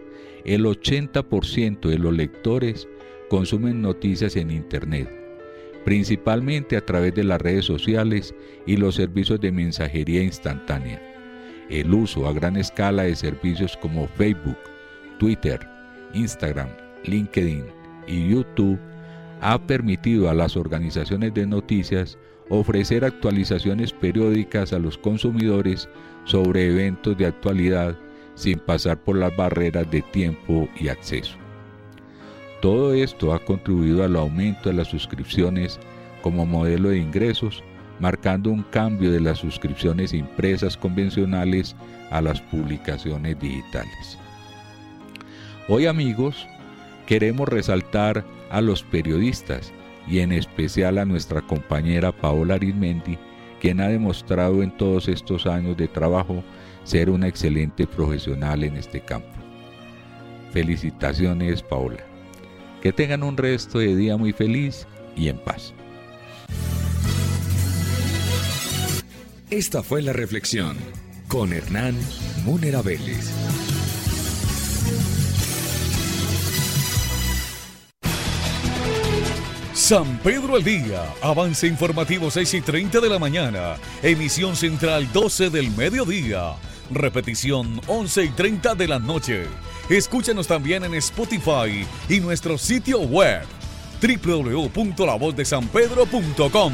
el 0.44 0.66
80% 0.66 1.88
de 1.88 2.00
los 2.00 2.12
lectores 2.12 2.88
consumen 3.30 3.84
noticias 3.84 4.36
en 4.36 4.50
Internet, 4.50 5.08
principalmente 5.86 6.76
a 6.76 6.82
través 6.84 7.14
de 7.14 7.24
las 7.24 7.40
redes 7.40 7.66
sociales 7.66 8.34
y 8.66 8.78
los 8.78 8.96
servicios 8.96 9.40
de 9.40 9.52
mensajería 9.52 10.24
instantánea. 10.24 11.00
El 11.70 11.94
uso 11.94 12.28
a 12.28 12.34
gran 12.34 12.58
escala 12.58 13.04
de 13.04 13.16
servicios 13.16 13.78
como 13.78 14.08
Facebook, 14.08 14.58
Twitter, 15.20 15.60
Instagram, 16.16 16.70
LinkedIn 17.06 17.66
y 18.08 18.30
YouTube 18.30 18.80
ha 19.40 19.62
permitido 19.68 20.30
a 20.30 20.34
las 20.34 20.58
organizaciones 20.58 21.34
de 21.34 21.46
noticias 21.46 22.18
ofrecer 22.50 23.06
actualizaciones 23.06 23.94
periódicas 23.94 24.74
a 24.74 24.80
los 24.80 24.98
consumidores 24.98 25.88
sobre 26.26 26.68
eventos 26.68 27.18
de 27.18 27.28
actualidad 27.28 27.96
sin 28.36 28.60
pasar 28.60 28.98
por 28.98 29.18
las 29.18 29.36
barreras 29.36 29.90
de 29.92 30.02
tiempo 30.02 30.68
y 30.80 30.88
acceso. 30.88 31.38
Todo 32.62 32.94
esto 32.94 33.34
ha 33.34 33.40
contribuido 33.40 34.04
al 34.04 34.16
aumento 34.16 34.70
de 34.70 34.76
las 34.76 34.88
suscripciones 34.88 35.80
como 36.22 36.46
modelo 36.46 36.90
de 36.90 36.98
ingresos, 36.98 37.62
marcando 38.00 38.50
un 38.50 38.64
cambio 38.64 39.12
de 39.12 39.20
las 39.20 39.40
suscripciones 39.40 40.14
impresas 40.14 40.78
convencionales 40.78 41.76
a 42.10 42.22
las 42.22 42.42
publicaciones 42.42 43.40
digitales. 43.40 44.18
Hoy 45.68 45.86
amigos, 45.86 46.48
queremos 47.06 47.50
resaltar 47.50 48.24
a 48.50 48.62
los 48.62 48.84
periodistas 48.84 49.74
y 50.08 50.20
en 50.20 50.32
especial 50.32 50.98
a 50.98 51.06
nuestra 51.06 51.42
compañera 51.42 52.12
Paola 52.12 52.56
Arismendi, 52.56 53.18
quien 53.62 53.80
ha 53.80 53.88
demostrado 53.88 54.62
en 54.62 54.76
todos 54.76 55.08
estos 55.08 55.46
años 55.46 55.78
de 55.78 55.88
trabajo 55.88 56.44
ser 56.84 57.10
una 57.10 57.28
excelente 57.28 57.88
profesional 57.88 58.64
en 58.64 58.76
este 58.76 59.02
campo. 59.02 59.30
Felicitaciones 60.52 61.62
Paola. 61.62 62.04
Que 62.82 62.92
tengan 62.92 63.24
un 63.24 63.38
resto 63.38 63.80
de 63.80 63.96
día 63.96 64.18
muy 64.18 64.34
feliz 64.34 64.86
y 65.16 65.30
en 65.30 65.38
paz. 65.38 65.74
Esta 69.50 69.84
fue 69.84 70.02
la 70.02 70.14
reflexión 70.14 70.76
con 71.28 71.54
Hernán 71.54 71.96
Munera 72.44 72.82
Vélez. 72.82 73.32
San 79.84 80.18
Pedro 80.20 80.56
al 80.56 80.64
Día, 80.64 81.04
avance 81.22 81.68
informativo 81.68 82.32
6 82.32 82.54
y 82.54 82.62
30 82.62 83.02
de 83.02 83.10
la 83.10 83.20
mañana, 83.20 83.76
emisión 84.02 84.56
central 84.56 85.12
12 85.12 85.50
del 85.50 85.72
mediodía, 85.72 86.54
repetición 86.90 87.82
11 87.88 88.24
y 88.24 88.30
30 88.30 88.76
de 88.76 88.88
la 88.88 89.00
noche. 89.00 89.46
Escúchanos 89.90 90.48
también 90.48 90.86
en 90.86 90.94
Spotify 90.94 91.86
y 92.08 92.22
nuestro 92.22 92.58
sitio 92.58 93.02
web 93.02 93.46
www.lavozdesanpedro.com. 94.02 96.74